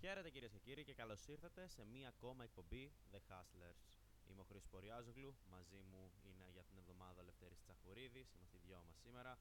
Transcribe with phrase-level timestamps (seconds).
[0.00, 3.80] Χαίρετε κυρίες και κύριοι και καλώς ήρθατε σε μία ακόμα εκπομπή The Hustlers.
[4.28, 8.60] Είμαι ο Χρήστος Ποριάζογλου, μαζί μου είναι για την εβδομάδα ο Λευτέρης Τσαχουρίδης, είμαστε οι
[8.66, 9.38] δυο μας σήμερα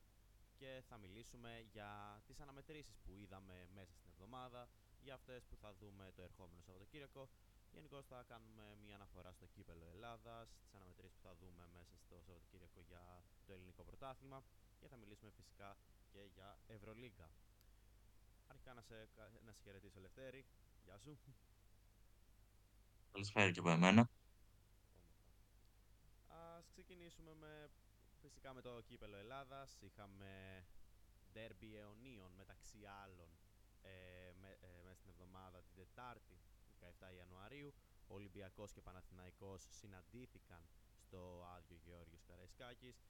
[0.57, 4.69] και θα μιλήσουμε για τις αναμετρήσεις που είδαμε μέσα στην εβδομάδα,
[5.01, 7.29] για αυτές που θα δούμε το ερχόμενο Σαββατοκύριακο.
[7.71, 12.15] Γενικώς θα κάνουμε μία αναφορά στο κύπελο Ελλάδας, τις αναμετρήσεις που θα δούμε μέσα στο
[12.25, 14.43] Σαββατοκύριακο για το ελληνικό πρωτάθλημα
[14.79, 15.77] και θα μιλήσουμε φυσικά
[16.11, 17.29] και για Ευρωλίγκα.
[18.51, 19.07] Αρχικά να σε,
[19.45, 20.45] να σε χαιρετήσω, Λευτέρη.
[20.83, 21.19] Γεια σου.
[23.11, 24.09] Καλησπέρα και από εμένα.
[26.27, 27.69] Ας ξεκινήσουμε με,
[28.21, 29.77] φυσικά με το κύπελο Ελλάδας.
[29.81, 30.63] Είχαμε
[31.31, 33.29] ντέρμπι αιωνίων μεταξύ άλλων
[33.81, 36.39] ε, με, ε, μέσα στην εβδομάδα την Τετάρτη
[36.79, 37.73] 17 Ιανουαρίου.
[38.07, 40.61] Ο Ολυμπιακός και Παναθηναϊκός συναντήθηκαν
[40.99, 43.01] στο άδειο Γεώργιος Καραϊσκάκης.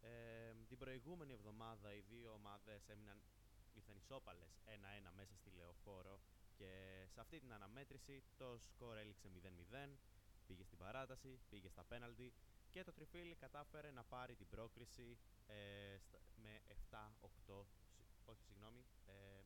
[0.00, 3.22] Ε, την προηγούμενη εβδομάδα οι δύο ομάδες έμειναν
[3.74, 6.20] ήρθαν ισόπαλες 1-1 μέσα στη Λεωφόρο
[6.54, 6.70] και
[7.12, 9.96] σε αυτή την αναμέτρηση το σκορ έληξε 0-0,
[10.46, 12.32] πήγε στην παράταση, πήγε στα πέναλτι
[12.70, 15.98] και το Τριφύλι κατάφερε να πάρει την πρόκριση ε,
[16.34, 17.64] με 7-8,
[18.24, 19.42] όχι συγγνώμη, ε,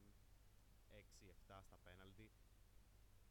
[1.49, 2.31] 6-7 στα πέναλτι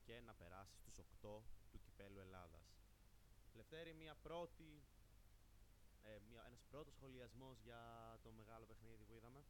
[0.04, 2.76] και να περάσει στους 8 του Κυπέλου Ελλάδας.
[3.54, 4.84] Λευτέρη, μια πρώτη,
[6.04, 7.82] ε, μια, ένας πρώτος σχολιασμός για
[8.24, 9.44] το μεγάλο παιχνίδι που είδαμε.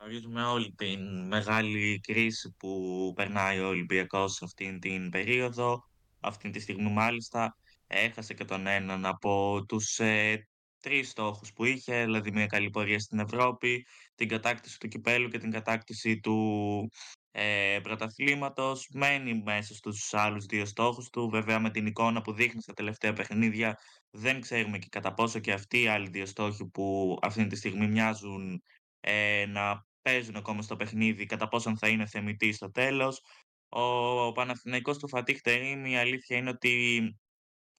[0.00, 5.82] Γνωρίζουμε όλη την μεγάλη κρίση που περνάει ο Ολυμπιακός αυτήν την περίοδο.
[6.20, 10.48] Αυτή τη στιγμή μάλιστα έχασε και τον έναν από τους ε,
[10.80, 15.38] τρεις στόχους που είχε, δηλαδή μια καλή πορεία στην Ευρώπη, την κατάκτηση του κυπέλου και
[15.38, 16.90] την κατάκτηση του
[17.30, 18.88] ε, πρωταθλήματος.
[18.92, 23.12] Μένει μέσα στους άλλους δύο στόχους του, βέβαια με την εικόνα που δείχνει στα τελευταία
[23.12, 23.78] παιχνίδια
[24.10, 27.86] δεν ξέρουμε και κατά πόσο και αυτοί οι άλλοι δύο στόχοι που αυτή τη στιγμή
[27.86, 28.62] μοιάζουν
[29.00, 33.22] ε, να παίζουν ακόμα στο παιχνίδι, κατά πόσον θα είναι θεμητοί στο τέλος.
[33.68, 33.80] Ο,
[34.26, 37.16] ο Παναθηναϊκός του Φατίχ Τερίμ, η αλήθεια είναι ότι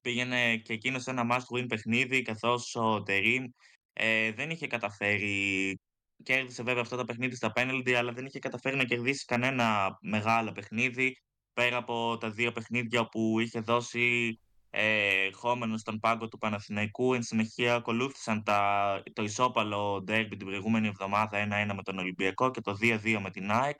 [0.02, 3.46] πήγαινε και εκείνος σε ένα must-win παιχνίδι, καθώς ο Τερίμ
[3.94, 5.80] ε, δεν είχε καταφέρει,
[6.24, 10.52] κέρδισε βέβαια αυτό το παιχνίδι στα penalty, αλλά δεν είχε καταφέρει να κερδίσει κανένα μεγάλο
[10.52, 11.16] παιχνίδι,
[11.54, 17.14] πέρα από τα δύο παιχνίδια που είχε δώσει ε, χώμενο στον πάγκο του Παναθηναϊκού.
[17.14, 22.62] Εν συνεχεία ακολούθησαν τα, το ισόπαλο ντέρμπι την προηγούμενη εβδομάδα 1-1 με τον Ολυμπιακό και
[22.62, 23.80] το 2-2 με την ΑΕΚ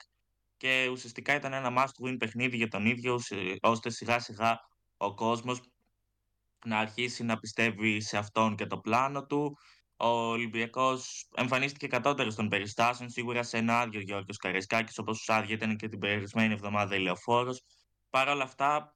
[0.60, 3.20] και ουσιαστικά ήταν ένα must-win παιχνίδι για τον ίδιο,
[3.60, 4.60] ώστε σιγά σιγά
[4.96, 5.60] ο κόσμος
[6.66, 9.58] να αρχίσει να πιστεύει σε αυτόν και το πλάνο του.
[9.96, 15.76] Ο Ολυμπιακός εμφανίστηκε κατώτερος των περιστάσεων, σίγουρα σε ένα άδειο Γιώργος Καρεσκάκη, όπως άδειο ήταν
[15.76, 17.54] και την περισμένη εβδομάδα ηλιοφόρο.
[18.10, 18.92] Παρ' όλα αυτά,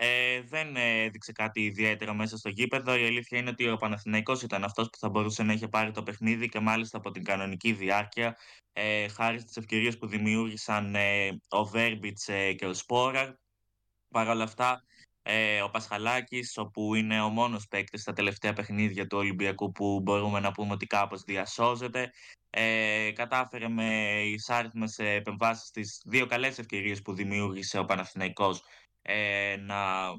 [0.00, 2.96] ε, δεν έδειξε κάτι ιδιαίτερο μέσα στο γήπεδο.
[2.96, 6.02] Η αλήθεια είναι ότι ο Παναθηναϊκός ήταν αυτός που θα μπορούσε να είχε πάρει το
[6.02, 8.36] παιχνίδι και μάλιστα από την κανονική διάρκεια,
[8.72, 13.32] ε, χάρη στις ευκαιρίες που δημιούργησαν ε, ο Βέρμπιτς ε, και ο Σπόραρ.
[14.08, 14.82] Παρ' όλα αυτά,
[15.22, 20.40] ε, ο Πασχαλάκης, όπου είναι ο μόνος παίκτης στα τελευταία παιχνίδια του Ολυμπιακού που μπορούμε
[20.40, 22.10] να πούμε ότι κάπως διασώζεται.
[22.50, 28.62] Ε, κατάφερε με εισάριθμες επεμβάσεις στις δύο καλές ευκαιρίες που δημιούργησε ο Παναθηναϊκός
[29.08, 30.12] ε, να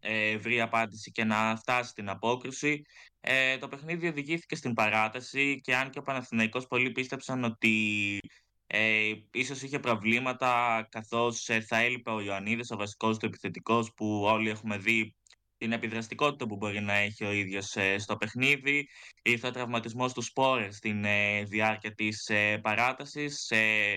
[0.00, 2.82] ε, βρει απάντηση και να φτάσει στην απόκριση.
[3.20, 8.18] Ε, το παιχνίδι οδηγήθηκε στην παράταση και αν και ο Παναθηναϊκός πολλοί πίστεψαν ότι
[8.66, 14.22] ε, ίσως είχε προβλήματα καθώς ε, θα έλειπε ο Ιωαννίδης, ο βασικός του επιθετικός που
[14.24, 15.14] όλοι έχουμε δει
[15.56, 18.88] την επιδραστικότητα που μπορεί να έχει ο ίδιος ε, στο παιχνίδι.
[19.22, 23.50] Ήρθε ο τραυματισμός του Σπόρερ στην ε, διάρκεια της ε, παράτασης.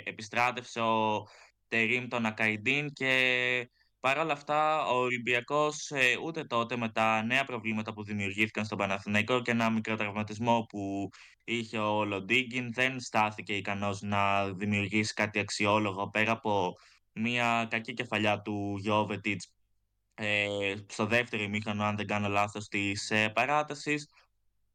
[0.03, 1.23] επιστράτευσε ο
[1.67, 3.69] Τερίμ τον Ακαϊντίν και
[4.00, 8.78] Παρ' όλα αυτά, ο Ολυμπιακός ε, ούτε τότε με τα νέα προβλήματα που δημιουργήθηκαν στον
[8.78, 11.09] Παναθηναϊκό και ένα μικρό τραυματισμό που
[11.44, 16.74] είχε ο Λοντίγκιν δεν στάθηκε ικανός να δημιουργήσει κάτι αξιόλογο πέρα από
[17.13, 19.52] μια κακή κεφαλιά του Γιώβετιτς
[20.13, 24.09] ε, στο δεύτερο ημίχρονο, αν δεν κάνω λάθος, της ε, παράτασης.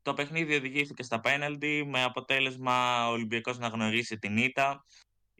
[0.03, 4.84] Το παιχνίδι οδηγήθηκε στα πέναλτι με αποτέλεσμα ο Ολυμπιακός να γνωρίσει την ήττα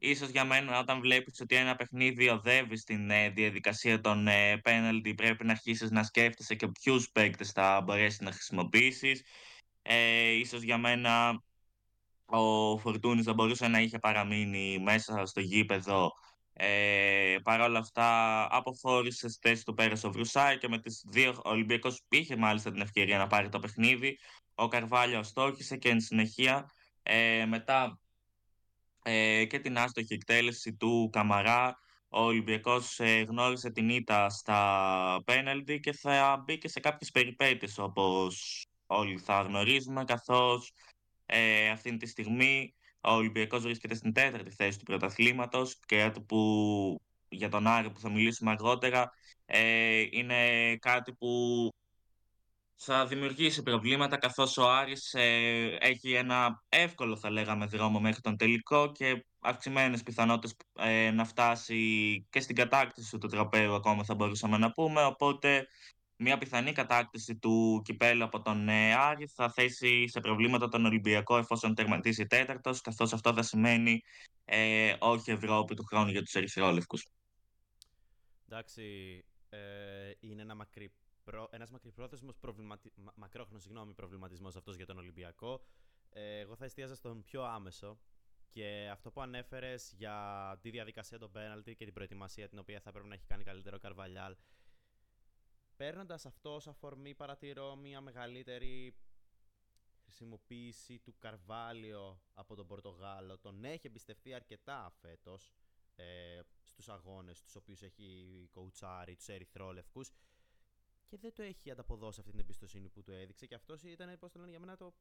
[0.03, 5.13] ίσως για μένα όταν βλέπεις ότι ένα παιχνίδι οδεύει στην ε, διαδικασία των ε, penalty
[5.17, 9.23] πρέπει να αρχίσεις να σκέφτεσαι και ποιους παίκτες θα μπορέσει να χρησιμοποιήσεις.
[9.83, 11.43] Ε, ίσως για μένα
[12.27, 16.13] ο Φορτούνης θα μπορούσε να είχε παραμείνει μέσα στο γήπεδο
[16.53, 21.31] ε, Παρ' όλα αυτά, αποχώρησε στη θέση του πέρασε ο Βρουσάη και με τις δύο
[21.45, 24.19] ο Ολυμπιακός είχε μάλιστα την ευκαιρία να πάρει το παιχνίδι.
[24.55, 26.71] Ο Καρβάλιο στόχισε και εν συνεχεία
[27.03, 28.01] ε, μετά
[29.03, 31.79] ε, και την άστοχη εκτέλεση του Καμαρά.
[32.09, 37.79] Ο Ολυμπιακός ε, γνώρισε την ήττα στα πέναλτι και θα μπει και σε κάποιες περιπέτειες
[37.79, 40.73] όπως όλοι θα γνωρίζουμε καθώς
[41.27, 47.01] ε, αυτή τη στιγμή Ο Ολυμπιακός βρίσκεται στην τέταρτη θέση του πρωταθλήματος και κάτι που
[47.29, 49.13] για τον Άρη που θα μιλήσουμε αργότερα
[49.47, 51.29] ε, είναι κάτι που
[52.85, 58.37] θα δημιουργήσει προβλήματα καθώς ο Άρης ε, έχει ένα εύκολο θα λέγαμε δρόμο μέχρι τον
[58.37, 64.59] τελικό και αυξημένες πιθανότητες ε, να φτάσει και στην κατάκτηση του τραπέου ακόμα θα μπορούσαμε
[64.59, 65.67] να πούμε οπότε
[66.17, 71.37] μια πιθανή κατάκτηση του κυπέλου από τον ε, Άρη θα θέσει σε προβλήματα τον Ολυμπιακό
[71.37, 74.03] εφόσον τερματίσει τέταρτος καθώς αυτό θα σημαίνει
[74.45, 77.07] ε, όχι Ευρώπη του χρόνου για τους Ερυθρόλευκους.
[78.49, 78.85] Εντάξει,
[79.49, 79.59] ε,
[80.21, 80.93] είναι ένα μακρύ
[81.25, 82.93] προ, ένας μακρυπρόθεσμος προβληματι...
[83.15, 85.65] μακρόχρονος συγγνώμη, προβληματισμός αυτός για τον Ολυμπιακό.
[86.11, 87.99] Ε, εγώ θα εστίαζα στον πιο άμεσο
[88.51, 92.93] και αυτό που ανέφερες για τη διαδικασία των πέναλτι και την προετοιμασία την οποία θα
[92.93, 94.37] πρέπει να έχει κάνει καλύτερο ο Καρβαλιάλ.
[95.77, 98.97] Παίρνοντας αυτό ως αφορμή παρατηρώ μια μεγαλύτερη
[100.03, 103.39] χρησιμοποίηση του Καρβάλιο από τον Πορτογάλο.
[103.39, 105.53] Τον έχει εμπιστευτεί αρκετά φέτος
[105.97, 110.11] ε, στους αγώνες τους οποίους έχει κοουτσάρει, τους ερυθρόλευκους
[111.13, 113.47] και δεν το έχει ανταποδώσει αυτή την εμπιστοσύνη που του έδειξε.
[113.47, 114.95] Και αυτός ήταν, πώς το λένε για μένα, το,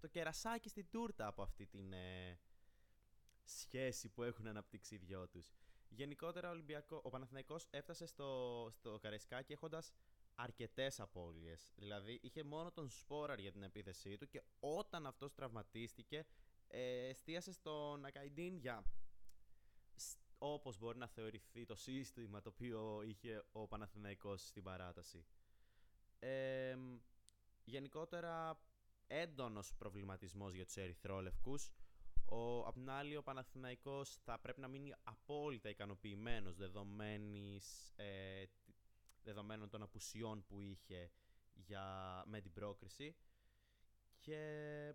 [0.00, 2.38] το κερασάκι στην τούρτα από αυτή την ε,
[3.44, 5.52] σχέση που έχουν αναπτύξει οι δυο τους.
[5.88, 9.92] Γενικότερα, ο, Ολυμπιακό, ο Παναθηναϊκός έφτασε στο, στο Καρεσκάκι έχοντας
[10.34, 11.72] αρκετές απώλειες.
[11.76, 16.26] Δηλαδή, είχε μόνο τον Σπόραρ για την επίθεσή του και όταν αυτός τραυματίστηκε,
[16.68, 18.84] ε, εστίασε στον Ακαϊντίν για
[20.38, 25.24] όπως μπορεί να θεωρηθεί το σύστημα το οποίο είχε ο Παναθηναϊκός στην παράταση.
[26.18, 26.76] Ε,
[27.64, 28.60] γενικότερα
[29.06, 31.70] έντονος προβληματισμός για τους ερυθρόλευκους.
[32.28, 38.44] Ο, απ' την άλλη ο Παναθηναϊκός θα πρέπει να μείνει απόλυτα ικανοποιημένος δεδομένης, ε,
[39.22, 41.10] δεδομένων των απουσιών που είχε
[41.54, 43.16] για, με την πρόκριση
[44.20, 44.94] και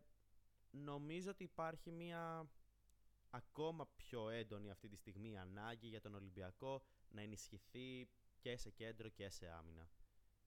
[0.71, 2.49] νομίζω ότι υπάρχει μια
[3.31, 8.69] ακόμα πιο έντονη αυτή τη στιγμή η ανάγκη για τον Ολυμπιακό να ενισχυθεί και σε
[8.69, 9.89] κέντρο και σε άμυνα.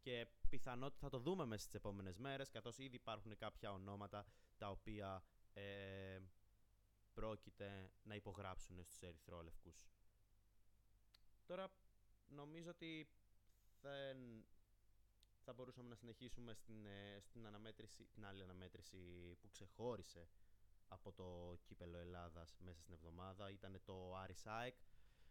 [0.01, 4.27] Και πιθανότητα θα το δούμε μέσα στις επόμενες μέρες, καθώς ήδη υπάρχουν κάποια ονόματα
[4.59, 6.21] τα οποία ε,
[7.15, 9.87] πρόκειται να υπογράψουν στους ερυθρόλευκους.
[11.47, 11.73] Τώρα,
[12.29, 13.09] νομίζω ότι
[13.81, 14.45] δεν
[15.45, 18.99] θα μπορούσαμε να συνεχίσουμε στην, ε, στην αναμέτρηση, την άλλη αναμέτρηση
[19.41, 20.29] που ξεχώρισε
[20.89, 24.75] από το κύπελο Ελλάδας μέσα στην εβδομάδα ήταν το Άρης ΑΕΚ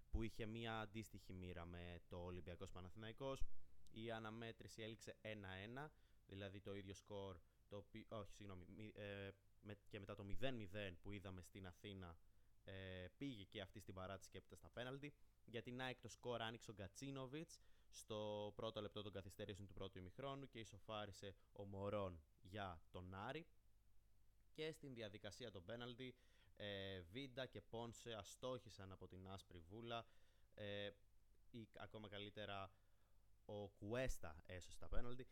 [0.10, 3.44] που είχε μια αντίστοιχη μοίρα με το Ολυμπιακός Παναθηναϊκός.
[3.92, 5.90] Η αναμέτρηση έληξε 1-1,
[6.26, 8.66] δηλαδή το ίδιο σκορ, το οποίο, όχι συγγνώμη,
[8.96, 9.30] ε,
[9.62, 12.18] με, και μετά το 0-0 που είδαμε στην Αθήνα
[12.64, 15.14] ε, πήγε και αυτή στην παράτηση και έπειτα στα πέναλτι.
[15.46, 17.60] Για την ΑΕΚ το σκορ άνοιξε ο Γκατσίνοβιτς
[17.90, 23.46] στο πρώτο λεπτό των καθυστερήσεων του πρώτου ημιχρόνου και ισοφάρισε ο Μωρόν για τον Άρη
[24.54, 26.16] και στην διαδικασία των πέναλτι
[26.58, 30.06] ε, Βίντα και Πόνσε αστόχησαν από την άσπρη βούλα.
[30.54, 30.90] Ε,
[31.52, 32.72] ή ακόμα καλύτερα
[33.46, 35.28] ο Κουέστα έσωσε τα πέναλτι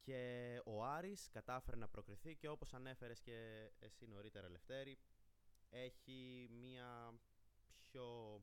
[0.00, 4.98] και ο Άρης κατάφερε να προκριθεί και όπως ανέφερες και εσύ νωρίτερα Λευτέρη
[5.70, 7.14] έχει μία
[7.80, 8.40] πιο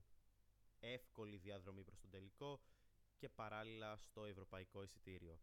[0.80, 2.60] εύκολη διαδρομή προς τον τελικό
[3.18, 5.40] και παράλληλα στο ευρωπαϊκό εισιτήριο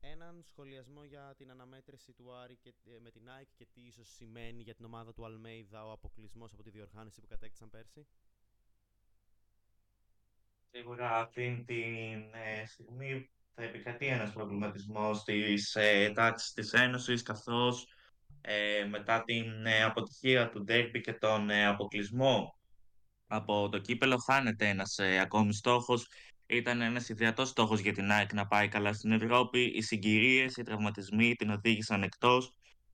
[0.00, 4.08] έναν σχολιασμό για την αναμέτρηση του Άρη και, ε, με την Nike και τι ίσως
[4.08, 8.06] σημαίνει για την ομάδα του Αλμέιδα ο αποκλεισμός από τη διοργάνωση που κατέκτησαν πέρσι;
[10.70, 11.82] Σίγουρα αυτή τη
[12.32, 17.86] ε, στιγμή θα επικρατεί ένας προβληματισμός της ε, τάξης της Ένωσης καθώς
[18.40, 22.58] ε, μετά την ε, αποτυχία του Ντέρμπι και τον αποκλεισμό
[23.26, 26.08] από το κύπελο χάνεται ένας ακόμη στόχος
[26.48, 29.60] ήταν ένας ιδεατό στόχος για την ΑΕΚ να πάει καλά στην Ευρώπη.
[29.60, 32.52] Οι συγκυρίες, οι τραυματισμοί την οδήγησαν εκτός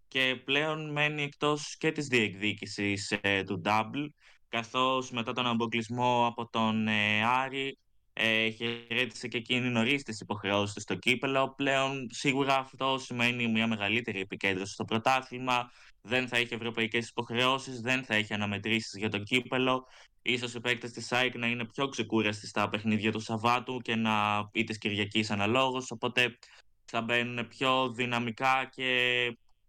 [0.08, 4.06] και πλέον μένει εκτός και της διεκδίκησης ε, του Double.
[4.48, 7.78] Καθώς μετά τον αποκλεισμό από τον ε, Άρη
[8.12, 11.54] ε, χαιρέτησε και εκείνη νωρίς τις υποχρεώσεις στο κύπελο.
[11.56, 15.70] Πλέον σίγουρα αυτό σημαίνει μια μεγαλύτερη επικέντρωση στο πρωτάθλημα.
[16.06, 19.86] Δεν θα έχει ευρωπαϊκές υποχρεώσεις, δεν θα έχει αναμετρήσεις για το κύπελο.
[20.22, 24.48] Ίσως οι παίκτες της ΑΕΚ να είναι πιο ξεκούραστοι στα παιχνίδια του Σαββάτου και να
[24.52, 26.38] ή της Κυριακής αναλόγως, οπότε
[26.84, 28.88] θα μπαίνουν πιο δυναμικά και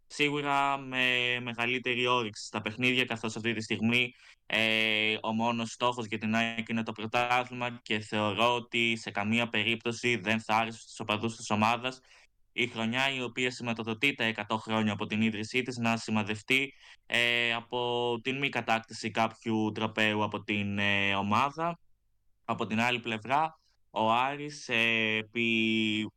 [0.08, 1.06] σίγουρα με
[1.42, 4.14] μεγαλύτερη όρεξη στα παιχνίδια, καθώς αυτή τη στιγμή
[4.46, 9.50] ε, ο μόνος στόχος για την ΑΕΚ είναι το πρωτάθλημα και θεωρώ ότι σε καμία
[9.50, 12.00] περίπτωση δεν θα άρεσε στους οπαδούς της ομάδας
[12.58, 16.74] η χρονιά η οποία σηματοδοτείται 100 χρόνια από την ίδρυσή της να σημαδευτεί
[17.06, 21.80] ε, από την μη κατάκτηση κάποιου τραπέου από την ε, ομάδα.
[22.46, 23.60] Από την άλλη πλευρά,
[23.90, 26.08] ο Άρης ε, επί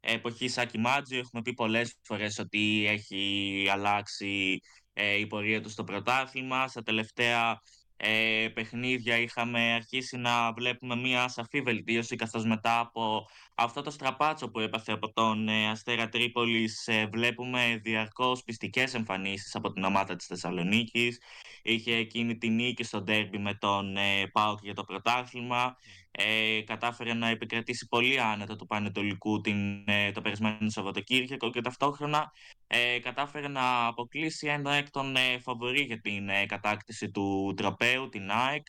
[0.00, 4.60] εποχής Σάκη Μάτζη έχουμε πει πολλές φορές ότι έχει αλλάξει
[4.92, 6.68] ε, η πορεία του στο πρωτάθλημα.
[6.68, 7.60] Στα τελευταία
[7.96, 13.26] ε, παιχνίδια είχαμε αρχίσει να βλέπουμε μια σαφή βελτίωση καθώς μετά από
[13.58, 19.54] αυτό το στραπάτσο που έπαθε από τον ε, Αστέρα Τρίπολης ε, βλέπουμε διαρκώς πιστικές εμφανίσεις
[19.54, 21.20] από την ομάδα της Θεσσαλονίκης.
[21.62, 25.76] Είχε εκείνη τη νίκη στο ντέρμπι με τον ε, ΠΑΟΚ για το πρωτάθλημα.
[26.10, 32.32] Ε, κατάφερε να επικρατήσει πολύ άνετα του Πανετολικού την, ε, το περισμένο Σαββατοκύριακο και ταυτόχρονα
[32.66, 38.08] ε, κατάφερε να αποκλείσει ένα εκ των ε, φαβορή για την ε, κατάκτηση του τροπέου,
[38.08, 38.66] την ΑΕΚ.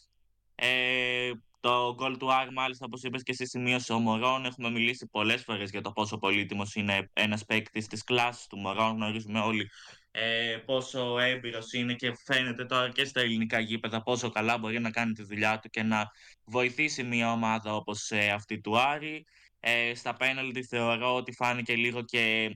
[0.55, 1.31] Ε,
[1.67, 4.45] το γκολ του Άρ, μάλιστα, όπως είπες και εσύ, σημείωσε ο Μωρόν.
[4.45, 8.95] Έχουμε μιλήσει πολλές φορές για το πόσο πολύτιμος είναι ένας παίκτης της κλάσης του Μωρόν.
[8.95, 9.69] Γνωρίζουμε όλοι
[10.11, 14.91] ε, πόσο έμπειρος είναι και φαίνεται τώρα και στα ελληνικά γήπεδα πόσο καλά μπορεί να
[14.91, 16.11] κάνει τη δουλειά του και να
[16.45, 19.25] βοηθήσει μια ομάδα όπως ε, αυτή του Άρη.
[19.59, 22.55] Ε, στα πέναλτι θεωρώ ότι φάνηκε λίγο και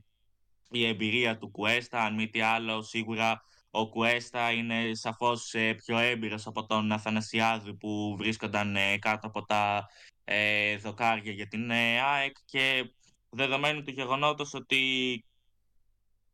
[0.71, 2.03] η εμπειρία του Κουέστα.
[2.03, 3.41] Αν μη τι άλλο, σίγουρα
[3.71, 9.45] ο Κουέστα είναι σαφώς ε, πιο έμπειρος από τον Αθανασιάδη που βρίσκονταν ε, κάτω από
[9.45, 9.87] τα
[10.23, 12.91] ε, δοκάρια για την ΑΕΚ και
[13.29, 14.77] δεδομένου του γεγονότος ότι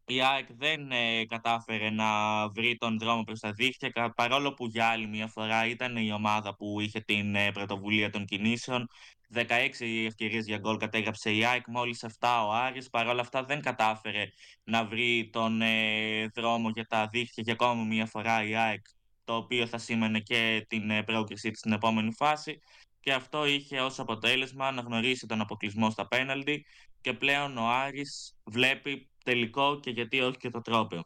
[0.10, 2.06] η ΑΕΚ δεν ε, κατάφερε να
[2.50, 6.56] βρει τον δρόμο προς τα δίχτυα, παρόλο που για άλλη μια φορά ήταν η ομάδα
[6.56, 8.88] που είχε την ε, πρωτοβουλία των κινήσεων.
[9.34, 12.90] 16 ευκαιρίες για γκολ κατέγραψε η ΑΕΚ, μόλις 7 ο Άρης.
[12.90, 14.30] Παρόλα αυτά δεν κατάφερε
[14.64, 18.86] να βρει τον ε, δρόμο για τα δίχτυα για ακόμα μια φορά η ΑΕΚ,
[19.24, 22.60] το οποίο θα σήμαινε και την ε, πρόκρισή της στην επόμενη φάση.
[23.00, 26.66] Και αυτό είχε ως αποτέλεσμα να γνωρίσει τον αποκλεισμό στα πέναλτι
[27.02, 31.04] και πλέον ο Άρης βλέπει τελικό και γιατί όχι και το τρόπαιο.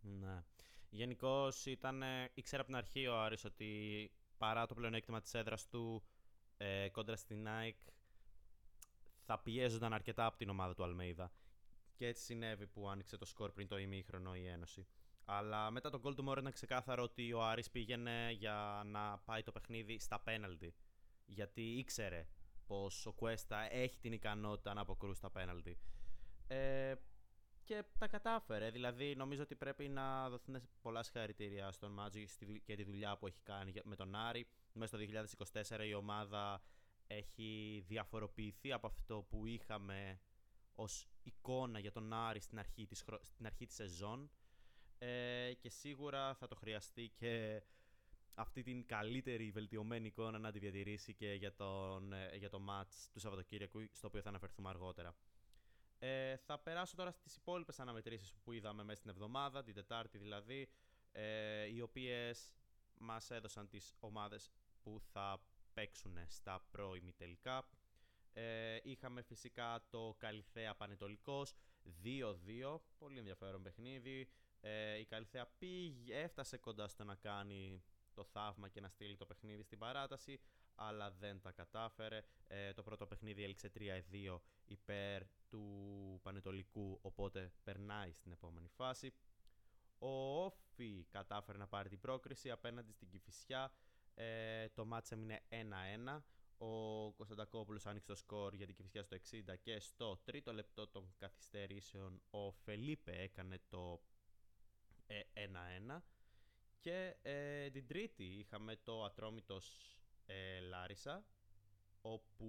[0.00, 0.42] Ναι.
[0.90, 2.02] Γενικώς ήταν.
[2.34, 3.66] ήξερα από την αρχή ο Άρης ότι
[4.38, 6.02] παρά το πλεονέκτημα της έδρας του
[6.56, 7.76] ε, κόντρα στην ΑΕΚ
[9.24, 11.32] θα πιέζονταν αρκετά από την ομάδα του Αλμέιδα.
[11.94, 14.86] Και έτσι συνέβη που άνοιξε το σκορ πριν το ημίχρονο η Ένωση.
[15.24, 19.42] Αλλά μετά τον γκολ του Μόρο ήταν ξεκάθαρο ότι ο Άρης πήγαινε για να πάει
[19.42, 20.74] το παιχνίδι στα πέναλτι.
[21.26, 22.28] Γιατί ήξερε
[22.66, 25.78] πως ο Κουέστα έχει την ικανότητα να αποκρούσει τα πέναλτι.
[26.46, 26.94] Ε,
[27.64, 28.70] και τα κατάφερε.
[28.70, 32.20] Δηλαδή, νομίζω ότι πρέπει να δοθούν πολλά συγχαρητήρια στον Μάτζο
[32.64, 34.46] και τη δουλειά που έχει κάνει με τον Άρη.
[34.78, 35.24] Μέσα στο
[35.78, 36.62] 2024 η ομάδα
[37.06, 40.20] έχει διαφοροποιηθεί από αυτό που είχαμε
[40.74, 44.30] ως εικόνα για τον Άρη στην αρχή της, στην αρχή της σεζόν
[44.98, 47.62] ε, και σίγουρα θα το χρειαστεί και
[48.34, 53.10] αυτή την καλύτερη βελτιωμένη εικόνα να τη διατηρήσει και για, τον, ε, για το μάτς
[53.12, 55.16] του Σαββατοκύριακου στο οποίο θα αναφερθούμε αργότερα.
[55.98, 60.68] Ε, θα περάσω τώρα στις υπόλοιπες αναμετρήσεις που είδαμε μέσα στην εβδομάδα, την Τετάρτη δηλαδή,
[61.12, 62.50] ε, οι οποίες
[62.98, 64.50] μας έδωσαν τις ομάδες
[64.86, 65.42] που θα
[65.74, 67.68] παίξουν στα πρώιμη τελικά.
[68.32, 71.54] Ε, είχαμε φυσικά το Καλυθέα Πανετολικός
[72.04, 74.28] 2-2, πολύ ενδιαφέρον παιχνίδι.
[74.60, 77.82] Ε, η Καλυθέα πήγε, έφτασε κοντά στο να κάνει
[78.14, 80.40] το θαύμα και να στείλει το παιχνίδι στην παράταση,
[80.74, 82.22] αλλά δεν τα κατάφερε.
[82.46, 85.64] Ε, το πρώτο παιχνίδι έληξε 3-2 υπέρ του
[86.22, 89.12] Πανετολικού, οπότε περνάει στην επόμενη φάση.
[89.98, 93.72] Ο Όφη κατάφερε να πάρει την πρόκριση απέναντι στην Κηφισιά.
[94.18, 96.22] Ε, το μάτς έμεινε 1-1.
[96.58, 101.14] Ο Κωνσταντακόπουλος άνοιξε το σκορ για την Κηφισιά στο 60 και στο τρίτο λεπτό των
[101.18, 104.00] καθυστερήσεων ο Φελίπε έκανε το
[105.88, 106.00] 1-1.
[106.80, 109.96] Και ε, την τρίτη είχαμε το Ατρόμητος
[110.26, 111.24] ε, Λάρισα,
[112.02, 112.46] όπου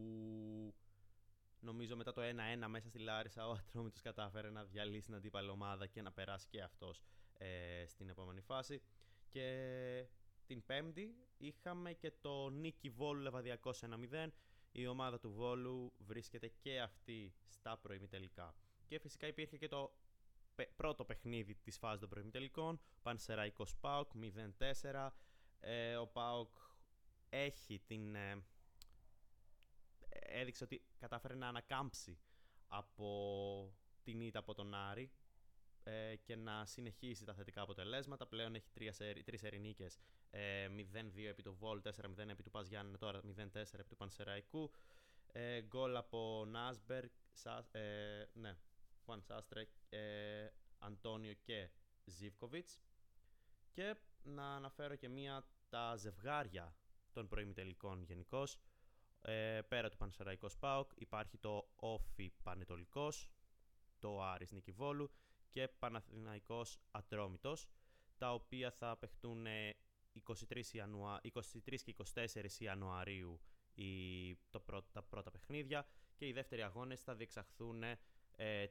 [1.60, 5.88] νομίζω μετά το 1-1 μέσα στη Λάρισα ο Ατρόμητος κατάφερε να διαλύσει την αντίπαλη ομάδα
[5.88, 7.04] και να περάσει και αυτός
[7.38, 8.82] ε, στην επόμενη φάση.
[9.30, 10.08] Και
[10.48, 14.27] την πέμπτη είχαμε και το νίκη Βόλου Λεβαδιακός 1-0.
[14.72, 18.56] Η ομάδα του Βόλου βρίσκεται και αυτή στα προημιτελικά.
[18.88, 19.92] Και φυσικά υπήρχε και το
[20.75, 22.80] πρώτο παιχνίδι της φάσης των προημιτελικών.
[23.01, 24.12] Πανσεραϊκός ΠΑΟΚ
[24.92, 25.10] 0-4.
[25.60, 26.58] Ε, ο ΠΑΟΚ
[27.30, 28.16] έχει την...
[28.16, 28.44] Ε,
[30.10, 32.20] έδειξε ότι κατάφερε να ανακάμψει
[32.68, 33.74] από
[34.04, 35.12] την ήττα από τον Άρη
[35.88, 38.27] ε, και να συνεχίσει τα θετικά αποτελέσματα.
[38.27, 38.70] Πλέον έχει
[39.24, 39.98] τρεις ερηνίκες,
[40.29, 44.72] ε, 0-2 επί του Βόλ, 4-0 επί του Πας Γιάννη, τώρα 0-4 επί του Πανσεραϊκού.
[45.32, 47.10] Ε, γκολ από Νάσμπεργκ,
[47.72, 48.58] ε, ναι,
[49.06, 50.48] Φουάν Σάστρεκ, ε,
[50.79, 51.70] Αντώνιο και
[52.06, 52.82] Ζίβκοβιτς.
[53.72, 56.75] Και να αναφέρω και μία τα ζευγάρια
[57.12, 58.58] των προημιτελικών γενικώς.
[59.22, 63.29] Ε, πέρα του Πανσεραϊκός ΠΑΟΚ υπάρχει το Όφι Πανετολικός,
[64.00, 65.12] το Άρης Νικηβόλου
[65.50, 67.68] και Παναθηναϊκός Ατρόμητος,
[68.18, 69.46] τα οποία θα παιχτούν
[70.50, 71.22] 23, Ιανουα...
[71.24, 73.39] 23 και 24 Ιανουαρίου
[73.74, 74.36] η...
[74.36, 77.88] το τα πρώτα παιχνίδια και οι δεύτεροι αγώνες θα διεξαχθούν 30
[78.36, 78.68] ε,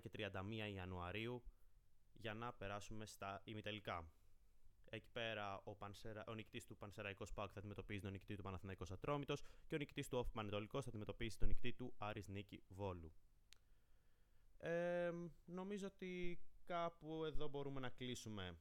[0.00, 0.28] και 31
[0.74, 1.42] Ιανουαρίου
[2.12, 4.10] για να περάσουμε στα ημιτελικά.
[4.90, 6.24] Εκεί πέρα ο, Πανσερα...
[6.28, 10.08] ο νικητής του Πανσεραϊκός Πάουκ θα αντιμετωπίζει τον νικητή του Παναθηναϊκός Ατρόμητος και ο νικητής
[10.08, 13.12] του Όφη Πανετολικός θα αντιμετωπίσει τον νικητή του Άρης Νίκη Βόλου.
[14.58, 15.12] Ε,
[15.44, 18.56] νομίζω ότι κάπου εδώ μπορούμε να κλείσουμε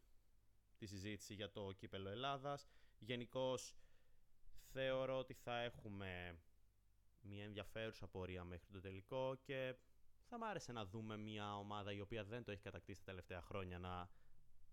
[0.78, 2.68] τη συζήτηση για το κύπελο Ελλάδας.
[3.00, 3.76] Γενικώς
[4.72, 6.40] θεωρώ ότι θα έχουμε
[7.22, 9.76] μια ενδιαφέρουσα πορεία μέχρι το τελικό και
[10.26, 13.42] θα μ' άρεσε να δούμε μια ομάδα η οποία δεν το έχει κατακτήσει τα τελευταία
[13.42, 14.10] χρόνια να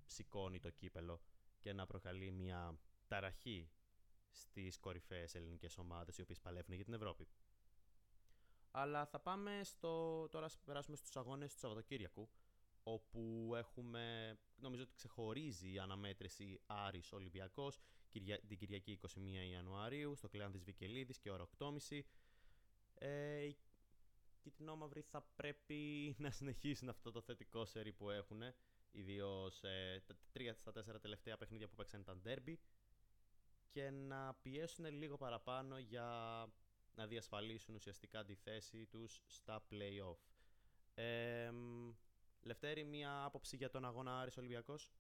[0.06, 1.20] σηκώνει το κύπελο
[1.60, 3.70] και να προκαλεί μια ταραχή
[4.30, 7.28] στις κορυφαίες ελληνικές ομάδες οι οποίες παλεύουν για την Ευρώπη.
[8.74, 10.26] Αλλά θα πάμε στο...
[10.28, 12.28] τώρα περάσουμε στους αγώνες του Σαββατοκύριακου
[12.82, 17.78] όπου έχουμε, νομίζω ότι ξεχωρίζει η αναμέτρηση Άρης Ολυμπιακός
[18.46, 19.08] την Κυριακή 21
[19.50, 22.00] Ιανουαρίου στο κλειάν της Βικελίδης και ώρα 8.30
[22.94, 23.56] ε, η
[24.40, 25.80] Κιτρινόμαυροι θα πρέπει
[26.24, 28.42] να συνεχίσουν αυτό το θετικό σερί που έχουν
[28.90, 32.54] ιδίως ε, τα τρία στα τέσσερα τελευταία παιχνίδια που παίξαν ήταν derby
[33.70, 36.46] και να πιέσουν λίγο παραπάνω για
[36.94, 40.18] να διασφαλίσουν ουσιαστικά τη θέση τους στα play-off.
[40.94, 41.50] Ε,
[42.42, 44.90] Λευτέρη, μία άποψη για τον αγώνα Άρης Ολυμπιακός;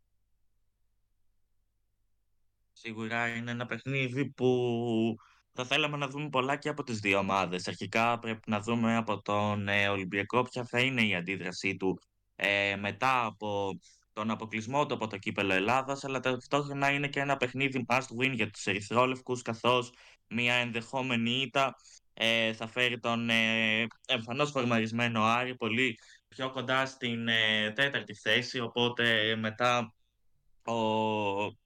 [2.72, 5.16] Σίγουρα είναι ένα παιχνίδι που
[5.52, 7.68] θα θέλαμε να δούμε πολλά και από τις δύο ομάδες.
[7.68, 12.00] Αρχικά πρέπει να δούμε από τον ε, Ολυμπιακό ποια θα είναι η αντίδρασή του
[12.36, 13.78] ε, μετά από
[14.12, 18.32] τον αποκλεισμό του από το κύπελο Ελλάδας, αλλά ταυτόχρονα είναι και ένα παιχνίδι must win
[18.32, 19.92] για τους ερυθρόλευκους, καθώς
[20.28, 21.74] μια ενδεχόμενη ήττα
[22.14, 25.98] ε, θα φέρει τον ε, εμφανώς φορμαρισμένο Άρη πολύ
[26.28, 29.94] πιο κοντά στην ε, τέταρτη θέση, οπότε μετά
[30.64, 30.74] ο,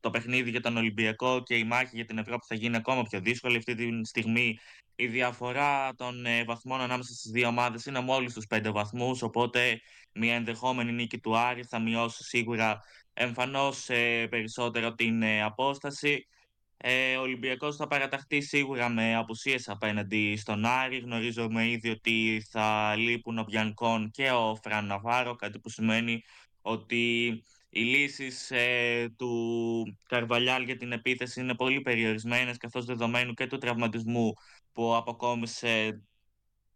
[0.00, 3.20] το παιχνίδι για τον Ολυμπιακό και η μάχη για την Ευρώπη θα γίνει ακόμα πιο
[3.20, 3.56] δύσκολη.
[3.56, 4.58] Αυτή τη στιγμή
[4.96, 9.80] η διαφορά των ε, βαθμών ανάμεσα στις δύο ομάδες είναι μόλις τους πέντε βαθμούς, οπότε
[10.12, 12.80] μια ενδεχόμενη νίκη του Άρη θα μειώσει σίγουρα
[13.12, 16.26] εμφανώς ε, περισσότερο την ε, απόσταση.
[16.76, 20.98] Ε, ο Ολυμπιακός θα παραταχθεί σίγουρα με απουσίες απέναντι στον Άρη.
[20.98, 26.22] Γνωρίζουμε ήδη ότι θα λείπουν ο Μπιανκόν και ο Φραν Ναβάρο, κάτι που σημαίνει
[26.60, 27.28] ότι
[27.68, 33.58] οι λύσεις ε, του Καρβαλιάλ για την επίθεση είναι πολύ περιορισμένες, καθώς δεδομένου και του
[33.58, 34.32] τραυματισμού
[34.72, 36.02] που αποκόμισε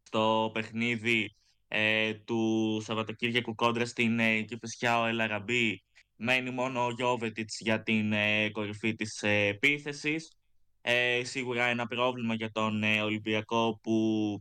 [0.03, 1.37] στο παιχνίδι
[1.69, 5.85] ε, του Σαββατοκύριακου κόντρα στην ε, Κηφισιά ο Ελαραμπή
[6.23, 10.39] μένει μόνο ο Γιώβετιτς για την ε, κορυφή της ε, επίθεσης.
[10.81, 14.39] Ε, σίγουρα ένα πρόβλημα για τον ε, Ολυμπιακό που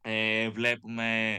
[0.00, 1.38] ε, βλέπουμε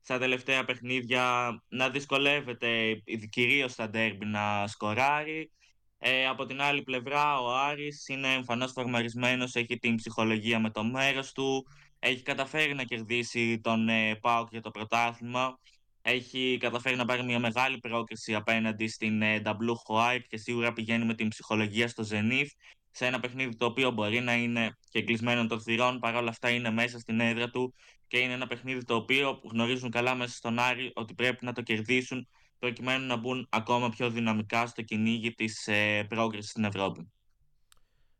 [0.00, 5.50] στα τελευταία παιχνίδια να δυσκολεύεται κυρίως στα ντέρμπι να σκοράρει.
[5.98, 10.84] Ε, από την άλλη πλευρά ο Άρης είναι εμφανώς φορμαρισμένος, έχει την ψυχολογία με το
[10.84, 11.66] μέρος του,
[11.98, 15.58] έχει καταφέρει να κερδίσει τον ε, ΠΑΟΚ για το πρωτάθλημα,
[16.02, 19.42] έχει καταφέρει να πάρει μια μεγάλη πρόκριση απέναντι στην ε,
[19.86, 22.48] White και σίγουρα πηγαίνει με την ψυχολογία στο Zenith
[22.90, 26.70] σε ένα παιχνίδι το οποίο μπορεί να είναι και κλεισμένο των θυρών, παρόλα αυτά είναι
[26.70, 27.74] μέσα στην έδρα του
[28.06, 31.62] και είναι ένα παιχνίδι το οποίο γνωρίζουν καλά μέσα στον Άρη ότι πρέπει να το
[31.62, 37.12] κερδίσουν προκειμένου να μπουν ακόμα πιο δυναμικά στο κυνήγι της ε, πρόκρισης στην Ευρώπη.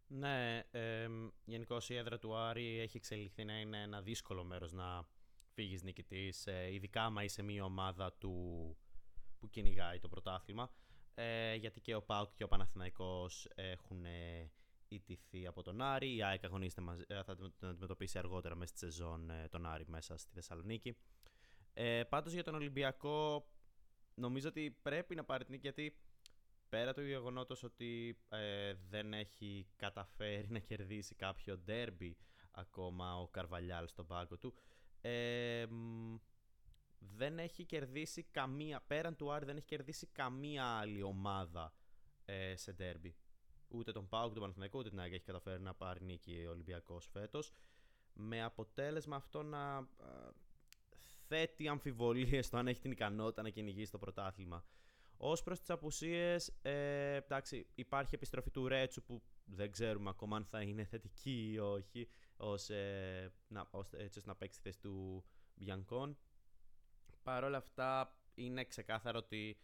[0.07, 1.07] Ναι, ε,
[1.45, 5.05] γενικώς η έδρα του Άρη έχει εξελιχθεί να είναι ένα δύσκολο μέρος να
[5.55, 8.33] φύγεις νικητής, ε, ειδικά άμα είσαι μια ομάδα του,
[9.39, 10.71] που κυνηγάει το πρωτάθλημα,
[11.15, 14.05] ε, γιατί και ο ΠΑΟΚ και ο Παναθηναϊκός έχουν
[14.91, 16.15] ιτηθεί από τον Άρη.
[16.15, 19.85] Η ΑΕΚ αγωνίζεται μαζί, ε, θα τον αντιμετωπίσει αργότερα μέσα στη σεζόν ε, τον Άρη
[19.87, 20.97] μέσα στη Θεσσαλονίκη.
[21.73, 23.49] Ε, πάντως για τον Ολυμπιακό
[24.15, 25.97] νομίζω ότι πρέπει να πάρει την νίκη γιατί
[26.69, 32.17] πέρα του γεγονότος ότι ε, δεν έχει καταφέρει να κερδίσει κάποιο ντέρμπι
[32.51, 34.55] ακόμα ο Καρβαλιάλ στον πάγκο του
[35.01, 35.67] ε,
[36.99, 41.75] δεν έχει κερδίσει καμία, πέραν του Άρη δεν έχει κερδίσει καμία άλλη ομάδα
[42.25, 43.17] ε, σε ντέρμπι
[43.71, 47.09] ούτε τον Πάουκ, τον Παναθηναϊκό, ούτε την ΑΕΚ έχει καταφέρει να πάρει νίκη ο Ολυμπιακός
[47.13, 47.53] φέτος.
[48.13, 49.89] Με αποτέλεσμα αυτό να
[51.29, 54.65] θέτει αμφιβολίες στο αν έχει την ικανότητα να κυνηγήσει το πρωτάθλημα.
[55.23, 60.45] Ω προς τις απουσίες, ε, εντάξει, υπάρχει επιστροφή του Ρέτσου που δεν ξέρουμε ακόμα αν
[60.45, 64.81] θα είναι θετική ή όχι, ως, ε, να, ως, έτσι ώστε να παίξει τη θέση
[64.81, 66.19] του Μπιανκόν.
[67.23, 69.59] Παρ' όλα αυτά, είναι ξεκάθαρο ότι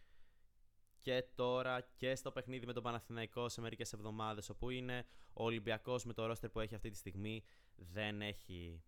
[1.01, 6.05] και τώρα και στο παιχνίδι με τον Παναθηναϊκό σε μερικές εβδομάδες όπου είναι ο Ολυμπιακός
[6.05, 7.43] με το ρόστερ που έχει αυτή τη στιγμή
[7.75, 8.83] δεν έχει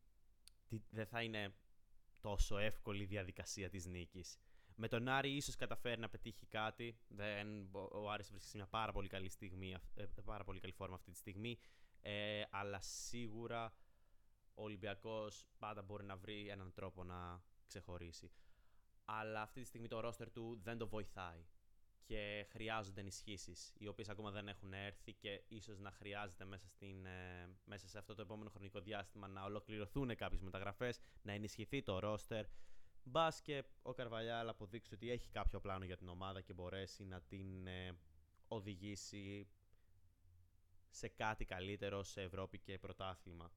[0.90, 1.54] δεν θα είναι
[2.22, 4.38] τόσο εύκολη η διαδικασία της νίκης.
[4.82, 7.00] Με τον Άρη ίσως καταφέρει να πετύχει κάτι.
[7.08, 10.96] Δεν, ο Άρης βρίσκεται σε μια πάρα πολύ καλή, στιγμή, ε, πάρα πολύ καλή φόρμα
[10.96, 11.60] αυτή τη στιγμή.
[12.02, 13.74] Ε, αλλά σίγουρα
[14.54, 18.32] ο Ολυμπιακός πάντα μπορεί να βρει έναν τρόπο να ξεχωρίσει.
[19.06, 21.46] αλλά αυτή τη στιγμή το ρόστερ του δεν το βοηθάει
[22.04, 27.06] και χρειάζονται ενισχύσεις, οι οποίες ακόμα δεν έχουν έρθει και ίσως να χρειάζεται μέσα, στην,
[27.06, 32.00] ε, μέσα σε αυτό το επόμενο χρονικό διάστημα να ολοκληρωθούν κάποιες μεταγραφές, να ενισχυθεί το
[32.00, 32.46] ρόστερ.
[33.04, 37.22] Μπα και ο Καρβαλιάλ αποδείξει ότι έχει κάποιο πλάνο για την ομάδα και μπορέσει να
[37.22, 37.98] την ε,
[38.48, 39.48] οδηγήσει
[40.90, 43.52] σε κάτι καλύτερο σε Ευρώπη και πρωτάθλημα.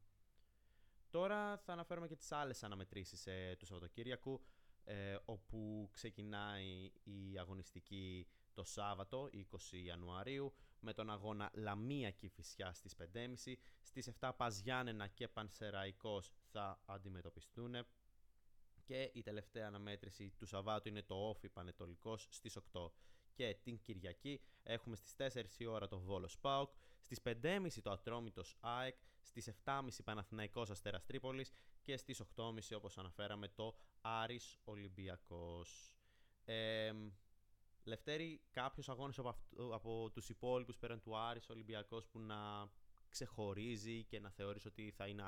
[1.11, 4.41] Τώρα θα αναφέρουμε και τις άλλες αναμετρήσεις ε, του Σαββατοκύριακου
[4.85, 9.39] ε, όπου ξεκινάει η αγωνιστική το Σάββατο 20
[9.85, 17.75] Ιανουαρίου με τον αγώνα Λαμία Κηφισιά στις 5.30 στις 7 Παζιάννενα και Πανσεραϊκός θα αντιμετωπιστούν
[18.85, 22.91] και η τελευταία αναμέτρηση του Σαββάτου είναι το Όφι Πανετολικός στις 8
[23.33, 28.57] και την Κυριακή έχουμε στις 4 η ώρα το Βόλος Σπάουκ, στις 5.30 το Ατρόμητος
[28.61, 35.97] ΑΕΚ, στις 7.30 Παναθηναϊκός Αστέρας Τρίπολης και στις 8.30 όπως αναφέραμε το Άρης Ολυμπιακός.
[36.45, 36.93] Ε,
[37.85, 42.71] Λευτέρη, κάποιος αγώνες από, αυτού, από τους υπόλοιπους πέραν του Άρης Ολυμπιακός που να
[43.09, 45.23] ξεχωρίζει και να θεωρείς ότι θα, είναι,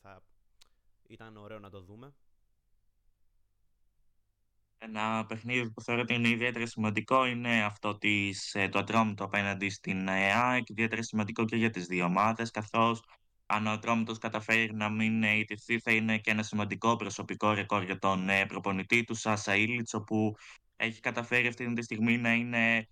[0.00, 0.22] θα
[1.06, 2.14] ήταν ωραίο να το δούμε;
[4.84, 9.70] Ένα παιχνίδι που θεωρώ ότι είναι ιδιαίτερα σημαντικό είναι αυτό της, ε, του Ατρόμητου απέναντι
[9.70, 13.04] στην ΑΕΚ, ιδιαίτερα σημαντικό και για τις δύο ομάδες, καθώς
[13.46, 17.82] αν ο Ατρόμητος καταφέρει να μην ε, ιτηθεί θα είναι και ένα σημαντικό προσωπικό ρεκόρ
[17.82, 20.34] για τον ε, προπονητή του Σάσα Ήλιτς, όπου
[20.76, 22.88] έχει καταφέρει αυτή τη στιγμή να είναι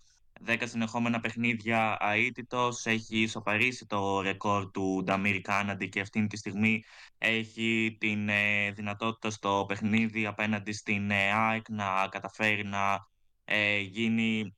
[0.47, 6.85] 10 συνεχόμενα παιχνίδια αίτητος, έχει ισοπαρίσει το ρεκόρ του Νταμίρ Κάναντι και αυτή τη στιγμή
[7.19, 13.09] έχει την ε, δυνατότητα στο παιχνίδι απέναντι στην ε, ΑΕΚ να καταφέρει να
[13.45, 14.55] ε, γίνει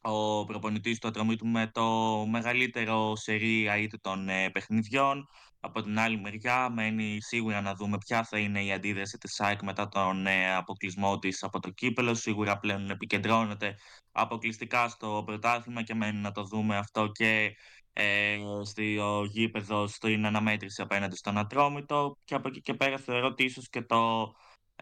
[0.00, 1.86] ο προπονητής του ατρωμίτου με το
[2.30, 5.28] μεγαλύτερο σερί αίτητων ε, παιχνιδιών.
[5.60, 9.62] Από την άλλη μεριά, μένει σίγουρα να δούμε ποια θα είναι η αντίδραση της ΑΕΚ
[9.62, 12.14] μετά τον ε, αποκλεισμό της από το κύπελο.
[12.14, 13.74] Σίγουρα πλέον επικεντρώνεται
[14.12, 17.56] αποκλειστικά στο πρωτάθλημα και μένει να το δούμε αυτό και
[17.92, 22.16] ε, στο γήπεδο, στην αναμέτρηση απέναντι στον Ατρόμητο.
[22.24, 24.32] Και από εκεί και πέρα θεωρώ ότι ίσως και το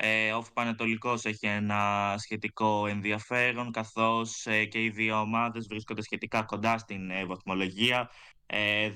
[0.00, 6.42] ε, ο Πανετολικός έχει ένα σχετικό ενδιαφέρον καθώς ε, και οι δύο ομάδες βρίσκονται σχετικά
[6.42, 8.10] κοντά στην ε, βαθμολογία.
[8.50, 8.92] Ε,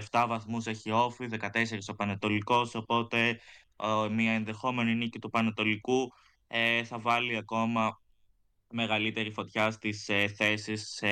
[0.00, 3.40] 17 βαθμούς έχει όφη, 14 ο Πανετολικός, οπότε
[4.10, 6.12] μια ενδεχόμενη νίκη του Πανετολικού
[6.46, 8.02] ε, θα βάλει ακόμα
[8.70, 11.02] μεγαλύτερη φωτιά στις ε, θέσεις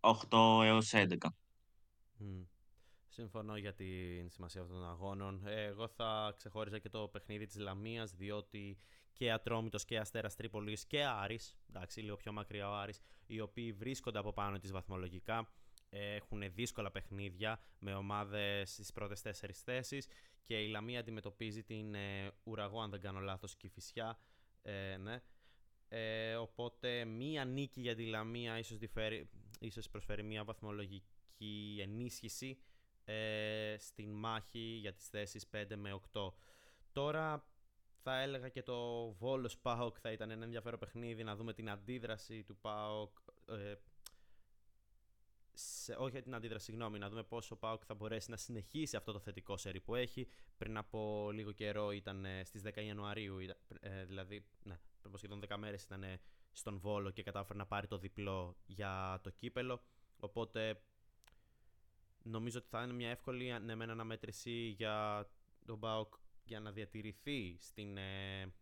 [0.00, 1.16] 8 έως 11.
[3.08, 5.46] Συμφωνώ για την σημασία αυτών των αγώνων.
[5.46, 8.78] Εγώ θα ξεχώριζα και το παιχνίδι της Λαμίας, διότι
[9.12, 13.72] και Ατρόμητος και Αστέρας Τρίπολης και Άρης, εντάξει, λίγο πιο μακριά ο Άρης, οι οποίοι
[13.72, 15.52] βρίσκονται από πάνω της βαθμολογικά,
[15.90, 20.06] έχουν δύσκολα παιχνίδια με ομάδες στις πρώτες τέσσερις θέσεις
[20.44, 24.18] και η Λαμία αντιμετωπίζει την ε, Ουραγό, αν δεν κάνω λάθος, Κηφισιά,
[24.62, 25.22] ε, ναι.
[25.88, 28.78] Ε, οπότε μία νίκη για τη Λαμία ίσως,
[29.60, 32.58] ίσως προσφέρει μία βαθμολογική ενίσχυση
[33.04, 36.32] ε, στην μάχη για τις θέσεις 5 με 8.
[36.92, 37.46] Τώρα
[38.02, 42.42] θα έλεγα και το Βόλος ΠΑΟΚ θα ήταν ένα ενδιαφέρον παιχνίδι να δούμε την αντίδραση
[42.42, 43.74] του ΠΑΟΚ ε,
[45.58, 49.12] σε, όχι την αντίδραση, συγγνώμη, να δούμε πόσο ο ΠΑΟΚ θα μπορέσει να συνεχίσει αυτό
[49.12, 50.28] το θετικό σερί που έχει.
[50.56, 53.38] Πριν από λίγο καιρό ήταν ε, στις 10 Ιανουαρίου,
[53.80, 56.04] ε, δηλαδή, ναι, πριν από σχεδόν 10 μέρες ήταν
[56.52, 59.82] στον Βόλο και κατάφερε να πάρει το διπλό για το κύπελο.
[60.20, 60.80] Οπότε
[62.22, 65.26] Νομίζω ότι θα είναι μια εύκολη ανεμένα αναμέτρηση για
[65.66, 68.52] τον Μπάουκ για να διατηρηθεί στην ε,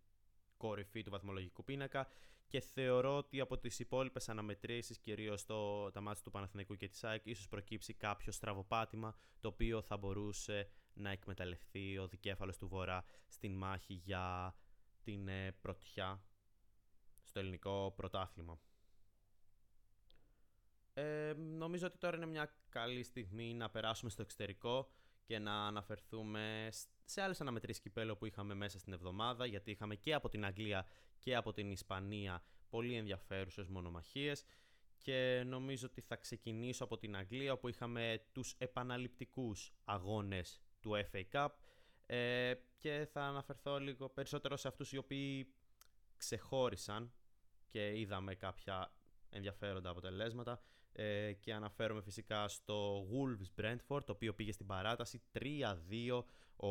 [0.57, 2.09] κορυφή του βαθμολογικού πίνακα
[2.49, 7.05] και θεωρώ ότι από τις υπόλοιπες αναμετρήσεις, κυρίως το, τα μάτια του Παναθηναϊκού και της
[7.05, 13.05] ΑΕΚ, ίσως προκύψει κάποιο στραβοπάτημα το οποίο θα μπορούσε να εκμεταλλευτεί ο δικέφαλος του Βορρά
[13.27, 14.57] στην μάχη για
[15.03, 16.23] την ε, πρωτιά
[17.23, 18.61] στο ελληνικό πρωτάθλημα.
[20.95, 24.91] Ε, νομίζω ότι τώρα είναι μια καλή στιγμή να περάσουμε στο εξωτερικό
[25.27, 26.69] και να αναφερθούμε
[27.05, 30.87] σε άλλες αναμετρήσεις κυπέλο που είχαμε μέσα στην εβδομάδα γιατί είχαμε και από την Αγγλία
[31.19, 34.45] και από την Ισπανία πολύ ενδιαφέρουσες μονομαχίες.
[34.99, 41.23] Και νομίζω ότι θα ξεκινήσω από την Αγγλία όπου είχαμε τους επαναληπτικούς αγώνες του FA
[41.33, 41.49] Cup.
[42.07, 45.55] Ε, και θα αναφερθώ λίγο περισσότερο σε αυτούς οι οποίοι
[46.17, 47.13] ξεχώρισαν
[47.69, 48.93] και είδαμε κάποια
[49.31, 50.63] ενδιαφέροντα αποτελέσματα
[50.99, 56.23] ε, και αναφέρομαι φυσικά στο Wolves Brentford, το οποίο πήγε στην παράταση 3-2.
[56.57, 56.69] Ο,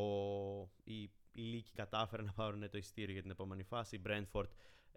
[0.84, 3.96] οι, οι Λύκοι κατάφεραν να πάρουν το ειστήριο για την επόμενη φάση.
[3.96, 4.48] Η Brentford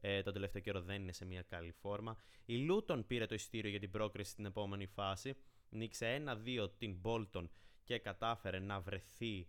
[0.01, 2.17] ε, τον τελευταίο καιρό δεν είναι σε μια καλή φόρμα.
[2.45, 5.35] Η Luton πήρε το ειστήριο για την πρόκριση στην επόμενη φάση.
[5.69, 7.49] Νίξε 1-2 την Bolton
[7.83, 9.47] και κατάφερε να βρεθεί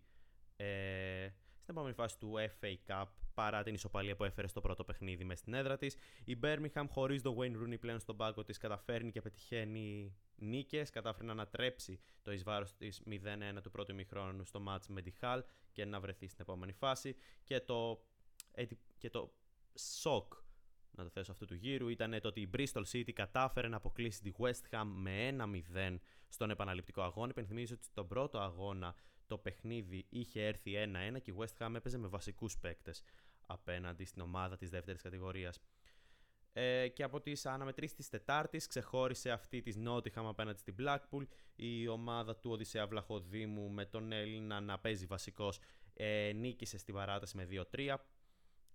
[0.56, 3.06] ε, στην επόμενη φάση του FA Cup
[3.40, 5.96] παρά την ισοπαλία που έφερε στο πρώτο παιχνίδι μες στην έδρα της.
[6.24, 10.90] Η Birmingham, χωρίς το Wayne Rooney πλέον στον πάγκο της, καταφέρνει και πετυχαίνει νίκες.
[10.90, 15.12] Κατάφερε να ανατρέψει το εις βάρος της 0-1 του πρώτου ημιχρόνου στο match με τη
[15.20, 15.40] Hall
[15.72, 17.16] και να βρεθεί στην επόμενη φάση.
[17.44, 18.02] Και το,
[18.98, 19.32] και το
[19.74, 20.32] σοκ
[20.90, 24.22] να το θέσω αυτού του γύρου ήταν το ότι η Bristol City κατάφερε να αποκλείσει
[24.22, 25.36] τη West Ham με
[25.74, 25.96] 1-0
[26.28, 27.30] στον επαναληπτικό αγώνα.
[27.30, 28.94] Υπενθυμίζω ότι στον πρώτο αγώνα
[29.30, 30.72] το παιχνίδι είχε έρθει
[31.16, 33.02] 1-1 και η West Ham έπαιζε με βασικούς παίκτες
[33.52, 35.60] απέναντι στην ομάδα της δεύτερης κατηγορίας.
[36.52, 41.26] Ε, και από τις αναμετρήσεις της Τετάρτης ξεχώρισε αυτή της Nottingham απέναντι στην Blackpool.
[41.56, 45.58] Η ομάδα του Οδυσσέα Βλαχοδήμου με τον Έλληνα να παίζει βασικός
[45.94, 47.94] ε, νίκησε στην παράταση με 2-3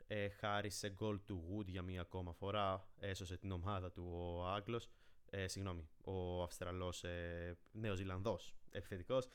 [0.08, 4.46] ε, χάρη σε γκολ του Wood για μία ακόμα φορά έσωσε την ομάδα του ο
[4.46, 4.90] Άγγλος.
[5.30, 9.28] Ε, συγγνώμη, ο Αυστραλός ε, Νεοζηλανδός επιθετικός.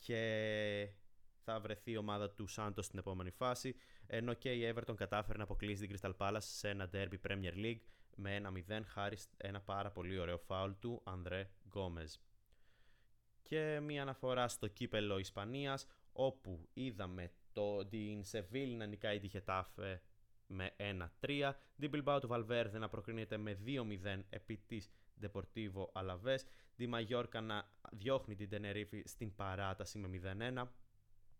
[0.00, 0.88] Και
[1.44, 3.74] θα βρεθεί η ομάδα του Σάντος στην επόμενη φάση.
[4.06, 7.80] Ενώ και η Everton κατάφερε να αποκλείσει την Crystal Palace σε ένα derby Premier League
[8.16, 12.14] με 1-0 χάρη ένα πάρα πολύ ωραίο φάουλ του Ανδρέ Γκόμεζ.
[13.42, 20.02] Και μία αναφορά στο κύπελο Ισπανίας όπου είδαμε το, την Σεβίλη να νικάει τη Χετάφε
[20.46, 20.70] με
[21.20, 24.90] 1-3, την Bilbao του Valverde να προκρίνεται με 2-0 επί της
[25.22, 26.38] Deportivo Alaves,
[26.76, 30.20] τη Μαγιόρκα να διώχνει την Τενερίφη στην παράταση με
[30.56, 30.68] 0-1,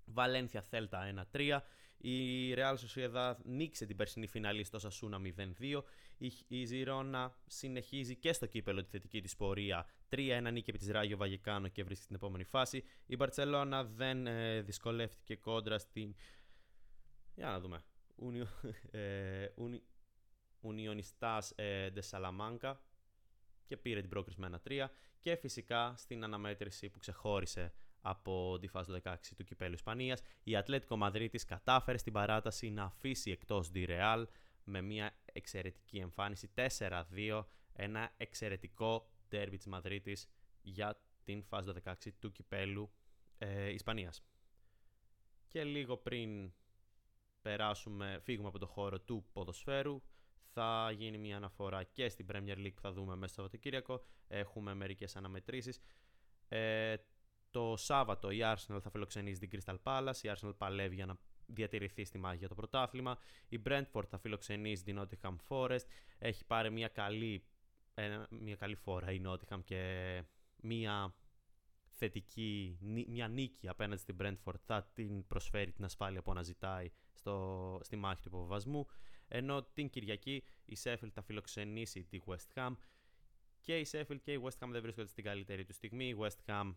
[0.05, 1.59] Βαλένθια Θέλτα 1-3.
[2.03, 5.21] Η Real Sociedad νίξε την περσινή φιναλή στο Σασούνα
[5.61, 5.83] 0-2.
[6.49, 9.87] Η Ζηρώνα συνεχίζει και στο κύπελο τη θετική της πορεία.
[10.11, 12.85] 3-1 νίκη επί της Ράγιο Βαγεκάνο και βρίσκεται στην επόμενη φάση.
[13.07, 16.15] Η Μπαρσελόνα δεν ε, δυσκολεύτηκε κόντρα στην.
[17.35, 17.83] Για να δούμε.
[20.61, 22.75] Ουνιονιστάς ε, de Salamanca
[23.67, 24.87] και πήρε την πρόκριση με ένα 3
[25.19, 30.57] και φυσικά στην αναμέτρηση που ξεχώρισε από τη φάση του 16 του κυπέλου Ισπανίας η
[30.57, 34.29] Ατλέτικο Μαδρίτης κατάφερε στην παράταση να αφήσει εκτός τη Ρεάλ
[34.65, 40.29] με μια εξαιρετική εμφάνιση 4-2 ένα εξαιρετικό τέρμπι της Μαδρίτης
[40.63, 42.91] για την φάση του 16 του κυπέλου
[43.39, 44.23] ε, Ισπανίας.
[45.49, 46.53] Και λίγο πριν
[47.43, 50.03] περάσουμε, φύγουμε από το χώρο του ποδοσφαίρου
[50.53, 54.05] θα γίνει μια αναφορά και στην Premier League που θα δούμε μέσα στο Σαββατοκύριακο.
[54.29, 55.81] Έχουμε μερικές αναμετρήσεις.
[56.49, 56.95] Ε,
[57.51, 60.17] το Σάββατο η Arsenal θα φιλοξενήσει την Crystal Palace.
[60.23, 63.19] Η Arsenal παλεύει για να διατηρηθεί στη μάχη για το πρωτάθλημα.
[63.49, 65.85] Η Brentford θα φιλοξενήσει την Nottingham Forest.
[66.19, 67.45] Έχει πάρει μια καλή,
[68.31, 70.25] μια καλή φορά η Nottingham και
[70.57, 71.15] μια
[71.91, 77.97] θετική, μια νίκη απέναντι στην Brentford θα την προσφέρει την ασφάλεια που αναζητάει στο, στη
[77.97, 78.87] μάχη του υποβασμού.
[79.29, 82.77] Ενώ την Κυριακή η Sheffield θα φιλοξενήσει τη West Ham
[83.61, 86.09] και η Sheffield και η West Ham δεν βρίσκονται στην καλύτερη τους στιγμή.
[86.09, 86.75] Η West Ham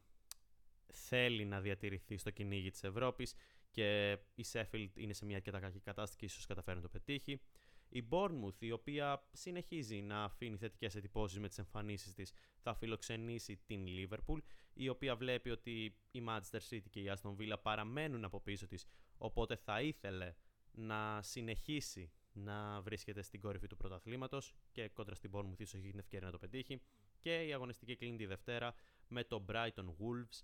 [0.93, 3.33] θέλει να διατηρηθεί στο κυνήγι της Ευρώπης
[3.71, 7.41] και η Sheffield είναι σε μια αρκετά κακή κατάσταση και ίσως καταφέρει να το πετύχει.
[7.89, 13.59] Η Bournemouth, η οποία συνεχίζει να αφήνει θετικές εντυπώσεις με τις εμφανίσεις της, θα φιλοξενήσει
[13.65, 14.37] την Liverpool,
[14.73, 18.85] η οποία βλέπει ότι η Manchester City και η Aston Villa παραμένουν από πίσω της,
[19.17, 20.33] οπότε θα ήθελε
[20.71, 25.99] να συνεχίσει να βρίσκεται στην κορυφή του πρωταθλήματος και κόντρα στην Bournemouth ίσως έχει την
[25.99, 26.81] ευκαιρία να το πετύχει.
[27.19, 28.73] Και η αγωνιστική κλείνει τη Δευτέρα
[29.07, 30.41] με το Brighton Wolves,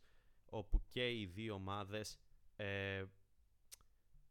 [0.49, 2.19] όπου και οι δύο ομάδες
[2.55, 3.03] ε,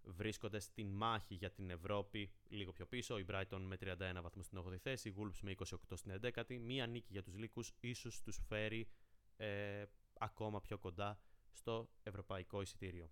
[0.03, 3.19] βρίσκονται στην μάχη για την Ευρώπη λίγο πιο πίσω.
[3.19, 6.59] Η Brighton με 31 βαθμούς στην 8η θέση, η Wolves με 28 στην 11η.
[6.59, 8.89] Μία νίκη για τους λύκους ίσως τους φέρει
[9.37, 9.85] ε,
[10.19, 11.21] ακόμα πιο κοντά
[11.53, 13.11] στο ευρωπαϊκό εισιτήριο.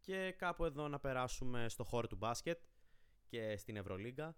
[0.00, 2.60] Και κάπου εδώ να περάσουμε στο χώρο του μπάσκετ
[3.26, 4.36] και στην Ευρωλίγκα,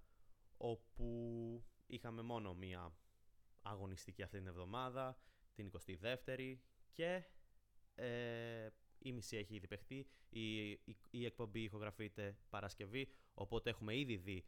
[0.56, 2.92] όπου είχαμε μόνο μία
[3.62, 5.18] αγωνιστική αυτή την εβδομάδα
[5.58, 6.56] την 22η
[6.92, 7.24] και
[7.94, 8.68] ε,
[8.98, 10.06] η μισή έχει ήδη παιχτεί.
[10.28, 10.70] Η,
[11.10, 14.44] η, εκπομπή ηχογραφείται Παρασκευή, οπότε έχουμε ήδη δει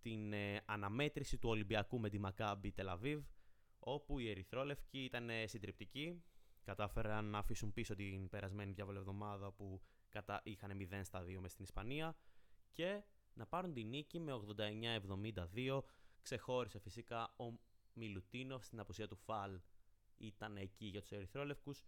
[0.00, 3.24] την ε, αναμέτρηση του Ολυμπιακού με τη Μακάμπι Τελαβίβ,
[3.78, 6.22] όπου οι Ερυθρόλευκοι ήταν συντριπτικοί,
[6.62, 10.40] κατάφεραν να αφήσουν πίσω την περασμένη διάβολη εβδομάδα που κατα...
[10.44, 12.16] είχαν 0 στα 2 μες στην Ισπανία
[12.72, 13.02] και
[13.34, 14.32] να πάρουν την νίκη με
[15.54, 15.80] 89-72.
[16.22, 17.58] Ξεχώρισε φυσικά ο
[17.92, 19.60] Μιλουτίνοφ στην απουσία του Φαλ
[20.18, 21.84] ήταν εκεί για τους Ερυθρόλευκους.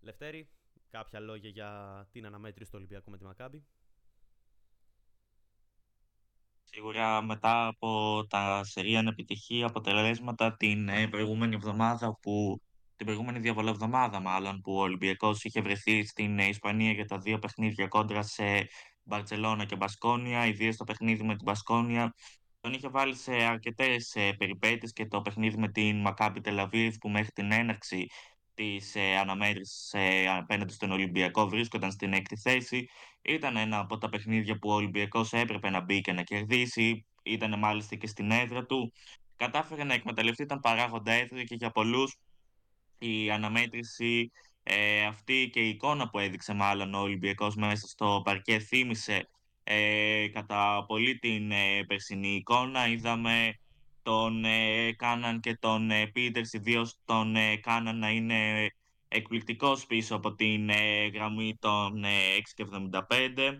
[0.00, 0.48] Λευτέρη,
[0.90, 3.66] κάποια λόγια για την αναμέτρηση του Ολυμπιακού με τη Μακάμπη;
[6.70, 12.62] Σίγουρα μετά από τα σερία επιτυχή αποτελέσματα την ε, προηγούμενη εβδομάδα που
[12.96, 17.38] την προηγούμενη διαβολευδομάδα μάλλον που ο Ολυμπιακός είχε βρεθεί στην ε, Ισπανία για τα δύο
[17.38, 18.68] παιχνίδια κόντρα σε
[19.02, 22.14] Μπαρτσελώνα και Μπασκόνια, ιδίω το παιχνίδι με την Μπασκόνια
[22.60, 27.08] τον είχε βάλει σε αρκετές ε, περιπέτειες και το παιχνίδι με την Μακάμπι Τελαβίβ που
[27.08, 28.06] μέχρι την έναρξη
[28.54, 32.88] της ε, αναμέτρησης ε, απέναντι στον Ολυμπιακό βρίσκονταν στην έκτη θέση.
[33.22, 37.06] Ήταν ένα από τα παιχνίδια που ο Ολυμπιακός έπρεπε να μπει και να κερδίσει.
[37.22, 38.92] Ήταν μάλιστα και στην έδρα του.
[39.36, 42.16] Κατάφερε να εκμεταλλευτεί τον παράγοντα έδρα και για πολλούς
[42.98, 44.30] η αναμέτρηση
[44.62, 49.28] ε, αυτή και η εικόνα που έδειξε μάλλον ο Ολυμπιακός μέσα στο παρκέ θύμισε
[49.70, 52.88] ε, κατά πολύ την ε, περσινή εικόνα.
[52.88, 53.54] Είδαμε
[54.02, 58.70] τον ε, Κάναν και τον ε, Πίτερς, ιδίως τον ε, Κάναν να είναι
[59.08, 62.08] εκπληκτικός πίσω από την ε, γραμμή των ε,
[62.56, 63.58] 6,75.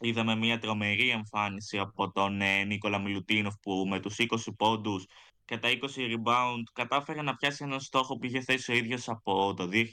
[0.00, 4.24] Είδαμε μια τρομερή εμφάνιση από τον ε, Νίκολα Μιλουτίνοφ που με τους 20
[4.56, 5.06] πόντους
[5.46, 9.54] και τα 20 rebound κατάφερε να πιάσει έναν στόχο που είχε θέσει ο ίδιος από
[9.54, 9.84] το 2021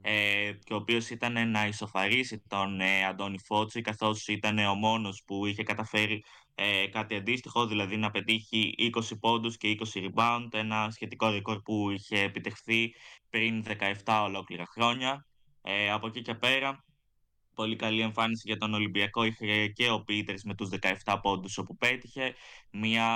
[0.00, 5.22] ε, και ο οποίος ήταν να ισοφαρίσει τον ε, Αντώνη Φώτσι καθώς ήταν ο μόνος
[5.26, 10.90] που είχε καταφέρει ε, κάτι αντίστοιχο, δηλαδή να πετύχει 20 πόντους και 20 rebound, ένα
[10.90, 12.94] σχετικό ρεκόρ που είχε επιτευχθεί
[13.30, 13.64] πριν
[14.04, 15.26] 17 ολόκληρα χρόνια.
[15.62, 16.84] Ε, από εκεί και πέρα
[17.58, 20.68] πολύ καλή εμφάνιση για τον Ολυμπιακό είχε και ο Πίτερς με τους
[21.04, 22.34] 17 πόντους όπου πέτυχε.
[22.70, 23.06] Μια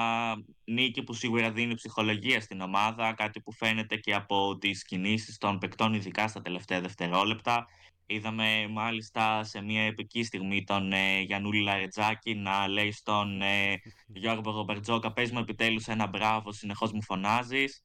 [0.65, 5.59] νίκη που σίγουρα δίνει ψυχολογία στην ομάδα, κάτι που φαίνεται και από τις κινήσεις των
[5.59, 7.67] παικτών ειδικά στα τελευταία δευτερόλεπτα.
[8.07, 14.51] Είδαμε μάλιστα σε μια επική στιγμή τον ε, Γιαννούλη Λαρετζάκη να λέει στον ε, Γιώργο
[14.51, 17.83] Ρομπερτζόκα «Πες μου επιτέλους ένα μπράβο, συνεχώς μου φωνάζεις»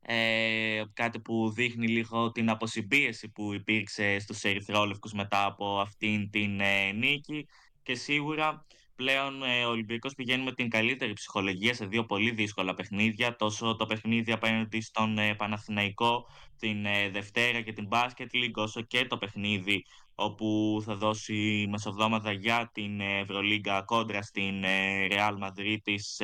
[0.00, 6.60] ε, κάτι που δείχνει λίγο την αποσυμπίεση που υπήρξε στους Ερυθρόλευκους μετά από αυτήν την
[6.60, 7.46] ε, νίκη.
[7.82, 8.66] Και σίγουρα
[8.98, 13.76] πλέον ε, ο Ολυμπιακός πηγαίνει με την καλύτερη ψυχολογία σε δύο πολύ δύσκολα παιχνίδια, τόσο
[13.76, 16.26] το παιχνίδι απέναντι στον ε, Παναθηναϊκό
[16.58, 19.84] την ε, Δευτέρα και την Basket League, όσο και το παιχνίδι
[20.14, 24.62] όπου θα δώσει μεσοβδόματα για την Ευρωλίγκα κόντρα στην
[25.10, 26.20] Real Madrid της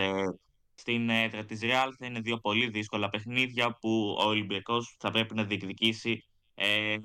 [0.74, 5.34] στην έδρα της Real θα είναι δύο πολύ δύσκολα παιχνίδια που ο Ολυμπιακός θα πρέπει
[5.34, 6.96] να διεκδικήσει ε,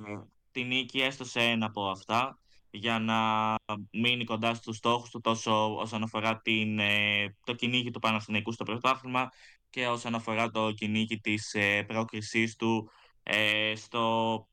[0.52, 2.40] την νίκη έστω σε ένα από αυτά
[2.72, 3.56] για να
[3.92, 8.64] μείνει κοντά στους στόχους του τόσο όσον αφορά την, ε, το κυνήγι του Παναθηναϊκού στο
[8.64, 9.30] πρωτάθλημα
[9.70, 12.92] και όσον αφορά το κυνήγι της ε, πρόκρισής του
[13.24, 14.48] ε, στο,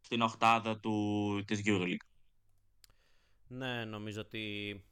[0.00, 2.06] στην οχτάδα του, της EuroLeague.
[3.48, 4.84] Ναι, νομίζω ότι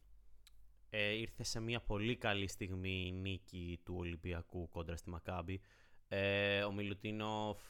[0.97, 5.61] ε, ήρθε σε μια πολύ καλή στιγμή η νίκη του Ολυμπιακού κόντρα στη Μακάμπη.
[6.09, 7.61] Ε, ο Μιλουτίνοφ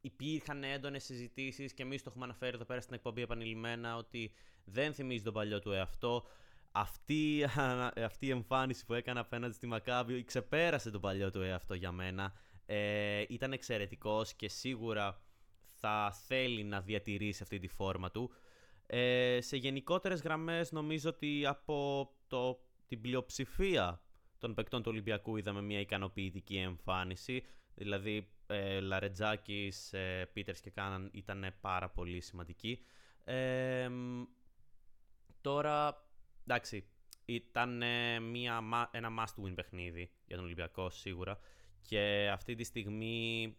[0.00, 4.32] υπήρχαν έντονες συζητήσεις και εμείς το έχουμε αναφέρει εδώ πέρα στην εκπομπή επανειλημμένα ότι
[4.64, 6.24] δεν θυμίζει τον παλιό του εαυτό.
[6.72, 7.44] Αυτή,
[8.10, 12.32] αυτή η εμφάνιση που έκανε απέναντι στη Μακάμπη ξεπέρασε τον παλιό του εαυτό για μένα.
[12.66, 15.22] Ε, ήταν εξαιρετικός και σίγουρα
[15.72, 18.30] θα θέλει να διατηρήσει αυτή τη φόρμα του.
[18.86, 24.00] Ε, σε γενικότερες γραμμές νομίζω ότι από το, την πλειοψηφία
[24.38, 27.44] των παικτών του Ολυμπιακού είδαμε μια ικανοποιητική εμφάνιση.
[27.74, 32.84] Δηλαδή, ε, Λαρετζάκης, ε, Πίτερς και Κάναν ήταν πάρα πολύ σημαντικοί.
[33.24, 33.90] Ε,
[35.40, 36.06] τώρα,
[36.46, 36.88] εντάξει,
[37.24, 37.82] ήταν
[38.22, 41.38] μια, ένα must-win παιχνίδι για τον Ολυμπιακό σίγουρα
[41.82, 43.56] και αυτή τη στιγμή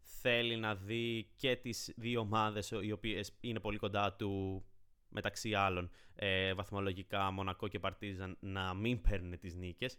[0.00, 4.64] θέλει να δει και τις δύο ομάδες οι οποίες είναι πολύ κοντά του
[5.08, 9.98] μεταξύ άλλων ε, βαθμολογικά Μονακό και Παρτίζαν να μην παίρνουν τις νίκες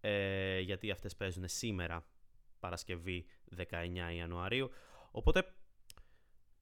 [0.00, 2.06] ε, γιατί αυτές παίζουν σήμερα
[2.60, 3.64] Παρασκευή 19
[4.16, 4.70] Ιανουαρίου.
[5.10, 5.54] Οπότε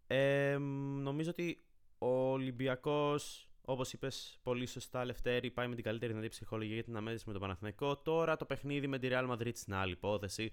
[0.07, 1.64] ε, νομίζω ότι
[1.98, 6.96] ο Ολυμπιακός όπως είπες πολύ σωστά Λευτέρη πάει με την καλύτερη δυνατή ψυχολογία για την
[6.96, 7.96] αμέτρηση με τον Παναθηναϊκό.
[7.96, 10.53] Τώρα το παιχνίδι με τη Real Madrid στην άλλη υπόθεση.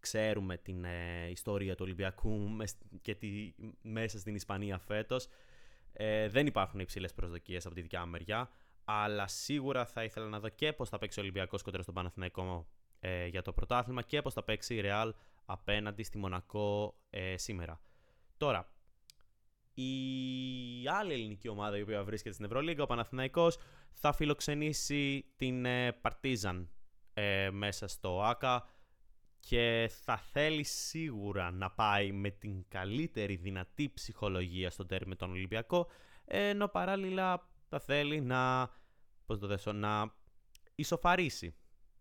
[0.00, 2.56] Ξέρουμε την ε, ιστορία του Ολυμπιακού
[3.00, 5.28] και τη, μέσα στην Ισπανία φέτος
[5.92, 8.50] ε, δεν υπάρχουν υψηλές προσδοκίες από τη δικιά μου μεριά,
[8.84, 12.68] αλλά σίγουρα θα ήθελα να δω και πώς θα παίξει ο Ολυμπιακός κοντά στον Παναθηναϊκό
[13.00, 15.10] ε, για το πρωτάθλημα και πώς θα παίξει η Real
[15.44, 17.80] απέναντι στη Μονακό ε, σήμερα.
[18.36, 18.72] Τώρα,
[19.74, 19.84] η
[20.88, 23.58] άλλη ελληνική ομάδα η οποία βρίσκεται στην Ευρωλίγα, ο Παναθηναϊκός,
[23.92, 25.66] θα φιλοξενήσει την
[26.00, 26.70] Παρτίζαν
[27.14, 28.68] ε, μέσα στο ΆΚΑ
[29.40, 35.30] και θα θέλει σίγουρα να πάει με την καλύτερη δυνατή ψυχολογία στον τέρμι με τον
[35.30, 35.86] Ολυμπιακό
[36.24, 38.70] ενώ παράλληλα θα θέλει να,
[39.26, 40.14] πώς το δέσω, να
[40.74, 41.54] ισοφαρίσει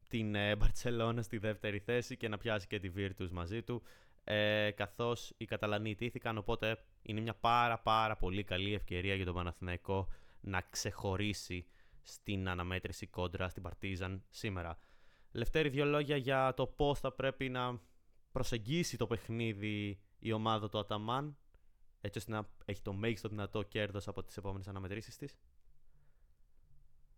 [0.08, 3.82] την ε, Μπαρτσελώνα στη δεύτερη θέση και να πιάσει και τη Virtus μαζί του
[4.24, 9.34] ε, καθώς οι Καταλανοί τήθηκαν οπότε είναι μια πάρα πάρα πολύ καλή ευκαιρία για τον
[9.34, 10.08] Παναθηναϊκό
[10.42, 11.66] να ξεχωρίσει
[12.02, 14.80] στην αναμέτρηση κόντρα στην Παρτίζαν σήμερα.
[15.32, 17.80] Λευτέρη, δύο λόγια για το πώς θα πρέπει να
[18.32, 21.38] προσεγγίσει το παιχνίδι η ομάδα του Αταμάν,
[22.02, 25.38] έτσι ώστε να έχει το μέγιστο δυνατό κέρδος από τις επόμενες αναμετρήσεις της.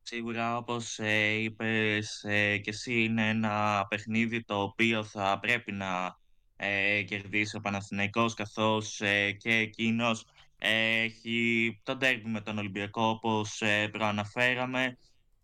[0.01, 6.20] Σίγουρα, όπως ε, είπες ε, και εσύ, είναι ένα παιχνίδι το οποίο θα πρέπει να
[6.55, 10.26] ε, κερδίσει ο Παναθηναϊκός καθώς ε, και εκείνος
[10.57, 14.97] ε, έχει τον τέρμι με τον Ολυμπιακό όπως ε, προαναφέραμε.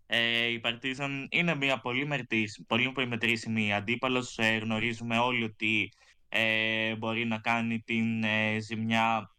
[0.07, 4.37] Ε, η Παρτίζαν είναι μια πολύ, μερτής, πολύ μετρήσιμη αντίπαλος.
[4.37, 5.91] Ε, γνωρίζουμε όλοι ότι
[6.29, 9.35] ε, μπορεί να κάνει την ε, ζημιά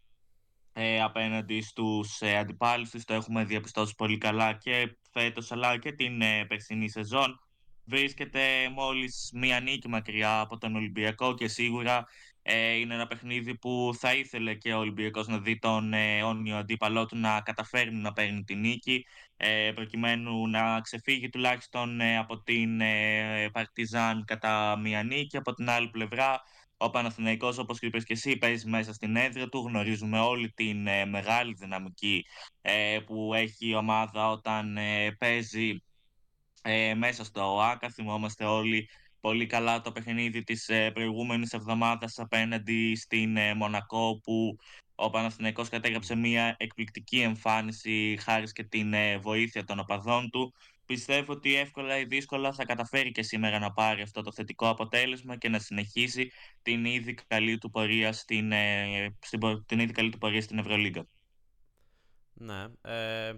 [0.73, 3.05] ε, απέναντι στους ε, αντιπάλους της.
[3.05, 7.41] Το έχουμε διαπιστώσει πολύ καλά και φέτος αλλά και την ε, περσινή σεζόν.
[7.85, 12.05] Βρίσκεται μόλις μία νίκη μακριά από τον Ολυμπιακό και σίγουρα ε,
[12.53, 17.07] είναι ένα παιχνίδι που θα ήθελε και ο Ολυμπιακός να δει τον ε, όνιο αντίπαλό
[17.07, 22.81] του να καταφέρνει να παίρνει τη νίκη ε, προκειμένου να ξεφύγει τουλάχιστον ε, από την
[22.81, 25.37] ε, Παρτιζάν κατά μία νίκη.
[25.37, 26.43] Από την άλλη πλευρά
[26.77, 29.65] ο Παναθηναϊκός, όπως είπες και εσύ, παίζει μέσα στην έδρα του.
[29.69, 32.27] Γνωρίζουμε όλη την ε, μεγάλη δυναμική
[32.61, 35.81] ε, που έχει η ομάδα όταν ε, παίζει
[36.97, 37.91] μέσα στο ΟΑΚΑ.
[37.91, 38.89] Θυμόμαστε όλοι
[39.27, 44.57] πολύ καλά το παιχνίδι της προηγούμενης εβδομάδας απέναντι στην Μονακό που
[44.95, 50.55] ο Παναθηναϊκός κατέγραψε μια εκπληκτική εμφάνιση χάρη και την βοήθεια των οπαδών του.
[50.87, 55.37] Πιστεύω ότι εύκολα ή δύσκολα θα καταφέρει και σήμερα να πάρει αυτό το θετικό αποτέλεσμα
[55.37, 56.31] και να συνεχίσει
[56.63, 58.53] την ήδη καλή του πορεία στην,
[59.19, 61.07] στην, την ήδη καλή του πορεία στην Ευρωλίγκα.
[62.33, 62.65] Ναι.
[62.83, 63.35] Ε,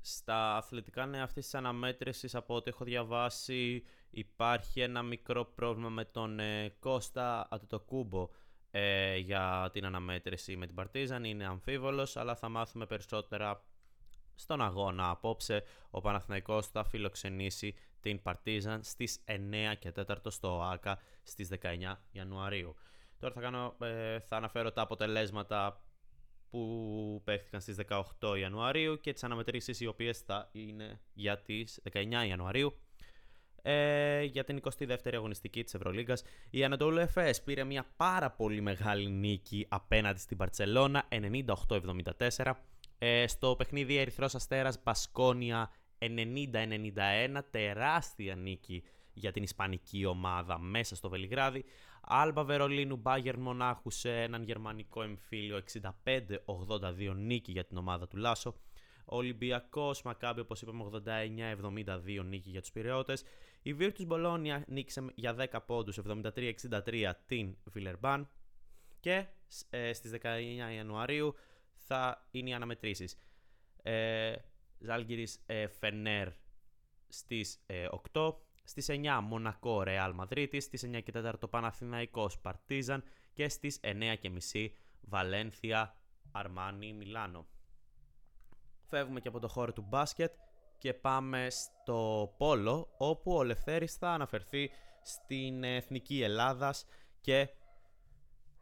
[0.00, 6.04] στα αθλητικά νέα αυτής της αναμέτρησης, από ό,τι έχω διαβάσει, υπάρχει ένα μικρό πρόβλημα με
[6.04, 8.28] τον ε, Κώστα Αττοκούμπο
[8.70, 11.24] ε, για την αναμέτρηση με την Παρτίζαν.
[11.24, 13.64] Είναι αμφίβολος, αλλά θα μάθουμε περισσότερα
[14.34, 15.62] στον αγώνα απόψε.
[15.90, 22.74] Ο Παναθηναϊκός θα φιλοξενήσει την Παρτίζαν στις 9 και 4 στο ΆΚΑ στις 19 Ιανουαρίου.
[23.18, 25.82] Τώρα θα, κάνω, ε, θα αναφέρω τα αποτελέσματα
[26.50, 32.26] που παίχτηκαν στις 18 Ιανουαρίου και τις αναμετρήσεις οι οποίες θα είναι για τις 19
[32.28, 32.78] Ιανουαρίου.
[33.62, 39.10] Ε, για την 22η αγωνιστική της Ευρωλίγκας η Ανατολού Εφές πήρε μια πάρα πολύ μεγάλη
[39.10, 41.08] νίκη απέναντι στην Παρτσελώνα
[42.36, 42.52] 98-74
[42.98, 46.06] ε, στο παιχνίδι Ερυθρός Αστέρας Μπασκόνια 90-91
[47.50, 48.82] τεράστια νίκη
[49.12, 51.64] για την Ισπανική ομάδα μέσα στο Βελιγράδι.
[52.00, 55.60] Άλμπα Βερολίνου Μπάγερ Μονάχου σε έναν γερμανικό εμφύλιο
[56.04, 58.54] 65-82 νίκη για την ομάδα του Λάσο.
[59.08, 63.24] Ολυμπιακός Μακάμπι, όπως είπαμε, 89-72 νίκη για τους Πυραιώτες.
[63.62, 68.28] Η Virtus Bologna νίκησε για 10 πόντους 73-63 την Βιλερμπάν.
[69.00, 69.26] Και
[69.70, 70.26] ε, στις 19
[70.74, 71.34] Ιανουαρίου
[71.74, 73.18] θα είναι οι αναμετρήσεις.
[73.82, 74.34] Ε,
[74.78, 76.28] Ζάλγκυρης ε, Φενέρ
[77.08, 77.64] στις
[78.12, 78.34] 8,
[78.64, 84.30] στις 9 Μονακό Ρεάλ Μαδρίτης, στις 9 και 4 Παναθηναϊκός Παρτίζαν και στις 9 και
[84.30, 85.96] μισή Βαλένθια
[86.32, 87.46] Αρμάνι Μιλάνο.
[88.88, 90.32] Φεύγουμε και από το χώρο του μπάσκετ
[90.78, 94.70] και πάμε στο πόλο όπου ο Λευθέρης θα αναφερθεί
[95.02, 96.86] στην Εθνική Ελλάδας
[97.20, 97.48] και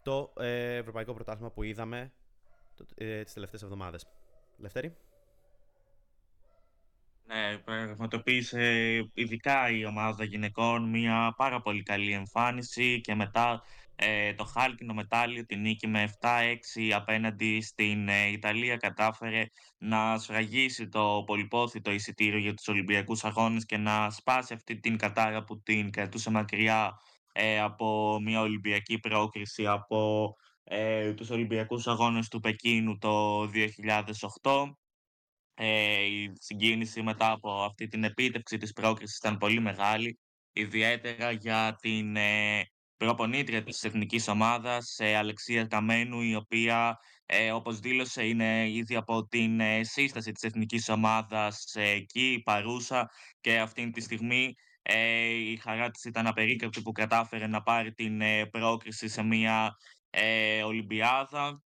[0.02, 2.12] το ε, Ευρωπαϊκό Πρωτάθλημα που είδαμε
[2.94, 4.06] ε, τις τελευταίες εβδομάδες.
[4.56, 4.96] Λευτέρη;
[7.26, 13.62] Ναι, πραγματοποίησε ειδικά η ομάδα γυναικών μια πάρα πολύ καλή εμφάνιση και μετά
[13.96, 19.44] ε, το χάλκινο μετάλλιο την νίκη με 7-6 απέναντι στην ε, Ιταλία κατάφερε
[19.78, 25.44] να σφραγίσει το πολυπόθητο εισιτήριο για τους Ολυμπιακούς Αγώνες και να σπάσει αυτή την κατάρα
[25.44, 26.92] που την κρατούσε μακριά
[27.32, 30.32] ε, από μια Ολυμπιακή πρόκριση από
[30.64, 33.42] ε, τους Ολυμπιακούς Αγώνες του Πεκίνου το
[34.42, 34.72] 2008
[35.58, 40.18] ε, η συγκίνηση μετά από αυτή την επίτευξη της πρόκρισης ήταν πολύ μεγάλη,
[40.52, 42.62] ιδιαίτερα για την ε,
[42.96, 49.26] προπονήτρια της εθνικής ομάδας, ε, Αλεξία Καμένου, η οποία, ε, όπως δήλωσε, είναι ήδη από
[49.26, 53.10] την ε, σύσταση της εθνικής ομάδας ε, εκεί, παρούσα.
[53.40, 58.20] Και αυτή τη στιγμή ε, η χαρά της ήταν απερίκραπτη που κατάφερε να πάρει την
[58.20, 59.76] ε, πρόκριση σε μια
[60.64, 61.60] Ολυμπιάδα.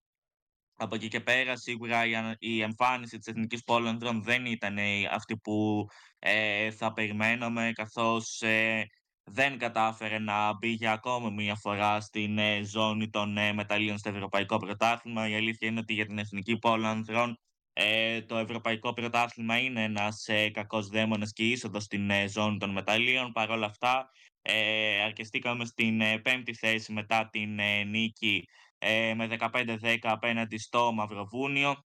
[0.82, 2.04] Από εκεί και πέρα σίγουρα
[2.38, 4.78] η, εμφάνιση της Εθνικής Πόλων δεν ήταν
[5.12, 5.86] αυτή που
[6.20, 8.86] ε, θα περιμέναμε καθώς ε,
[9.32, 14.10] δεν κατάφερε να μπει για ακόμα μία φορά στην ε, ζώνη των ε, μεταλλίων στο
[14.10, 15.30] Ευρωπαϊκό Πρωτάθλημα.
[15.30, 17.06] Η αλήθεια είναι ότι για την Εθνική Πόλων
[17.74, 23.32] ε, το Ευρωπαϊκό Πρωτάθλημα είναι ένας ε, κακός δαίμονας και είσοδος στην ζώνη των μεταλλίων.
[23.32, 24.10] Παρ' όλα αυτά
[24.42, 28.44] ε, αρκεστήκαμε στην πέμπτη θέση μετά την νίκη
[28.78, 31.76] ε, με 15-10 απέναντι στο Μαυροβούνιο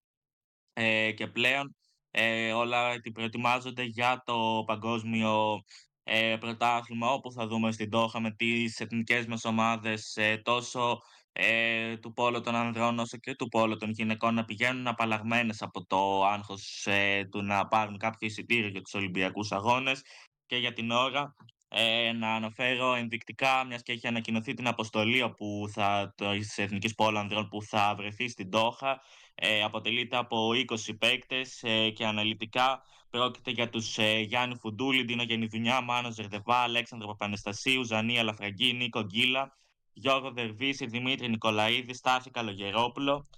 [0.72, 1.76] ε, και πλέον
[2.10, 5.62] ε, όλα προετοιμάζονται για το παγκόσμιο
[6.04, 10.98] ε, πρωτάθλημα όπου θα δούμε στην Τόχα με τις εθνικές μας ομάδες ε, τόσο
[11.32, 15.86] ε, του πόλου των ανδρών όσο και του πόλου των γυναικών να πηγαίνουν απαλλαγμένες από
[15.86, 20.02] το άγχος ε, του να πάρουν κάποιο εισιτήριο για τους Ολυμπιακούς Αγώνες.
[20.46, 21.34] Και για την ώρα
[21.76, 26.94] Ε, να αναφέρω ενδεικτικά, μιας και έχει ανακοινωθεί την αποστολή όπου θα, το, της Εθνικής
[26.94, 29.00] Πόλανδρων που θα βρεθεί στην Τόχα.
[29.34, 35.22] Ε, αποτελείται από 20 παίκτες ε, και αναλυτικά πρόκειται για τους ε, Γιάννη Φουντούλη, Ντίνο
[35.22, 39.56] Γενιδουνιά, Μάνο Ζερδεβά, Αλέξανδρο Παπανεστασίου, Ζανία Λαφραγκή, Νίκο Γκίλα,
[39.92, 43.28] Γιώργο Δερβίση, Δημήτρη Νικολαίδη, Στάθη Καλογερόπουλο.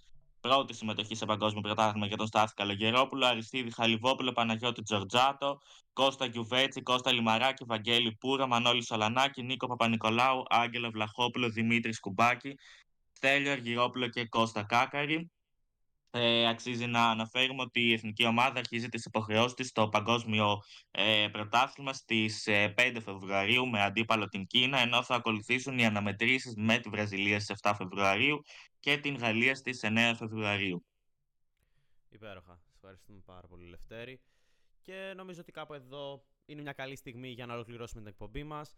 [0.40, 5.58] Πρώτη συμμετοχή σε παγκόσμιο πρωτάθλημα για τον Στάθη Καλογερόπουλο, Αριστίδη Χαλιβόπουλο, Παναγιώτη Τζορτζάτο,
[5.92, 12.54] Κώστα Γιουβέτσι, Κώστα Λιμαράκη, Βαγγέλη Πούρα, Μανώλη Σολανάκη, Νίκο Παπα-Νικολάου, Άγγελο Βλαχόπουλο, Δημήτρης Κουμπάκη,
[13.12, 15.30] Στέλιο Αργυρόπουλο και Κώστα Κάκαρη.
[16.10, 21.28] Ε, αξίζει να αναφέρουμε ότι η εθνική ομάδα αρχίζει τις υποχρεώσεις της στο παγκόσμιο ε,
[21.32, 26.78] πρωτάθλημα στις 5 ε, Φεβρουαρίου με αντίπαλο την Κίνα, ενώ θα ακολουθήσουν οι αναμετρήσεις με
[26.78, 28.42] τη Βραζιλία στις 7 Φεβρουαρίου
[28.86, 30.86] και την Γαλλία στις 9 Φεβρουαρίου.
[32.08, 32.58] Υπέροχα.
[32.64, 34.20] Σας ευχαριστούμε πάρα πολύ, Λευτέρη.
[34.82, 38.76] Και νομίζω ότι κάπου εδώ είναι μια καλή στιγμή για να ολοκληρώσουμε την εκπομπή μας.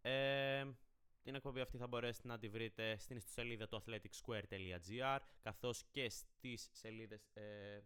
[0.00, 0.64] Ε,
[1.22, 6.68] την εκπομπή αυτή θα μπορέσετε να τη βρείτε στην ιστοσελίδα του athleticsquare.gr καθώς και στις
[6.72, 7.80] σελίδες, ε,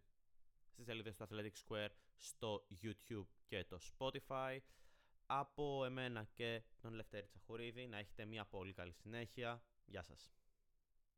[0.73, 4.59] στις σελίδες του Athletic Square στο YouTube και το Spotify.
[5.27, 9.63] Από εμένα και τον Λευτέρη Τσαχουρίδη να έχετε μια πολύ καλή συνέχεια.
[9.85, 10.42] Γεια σας.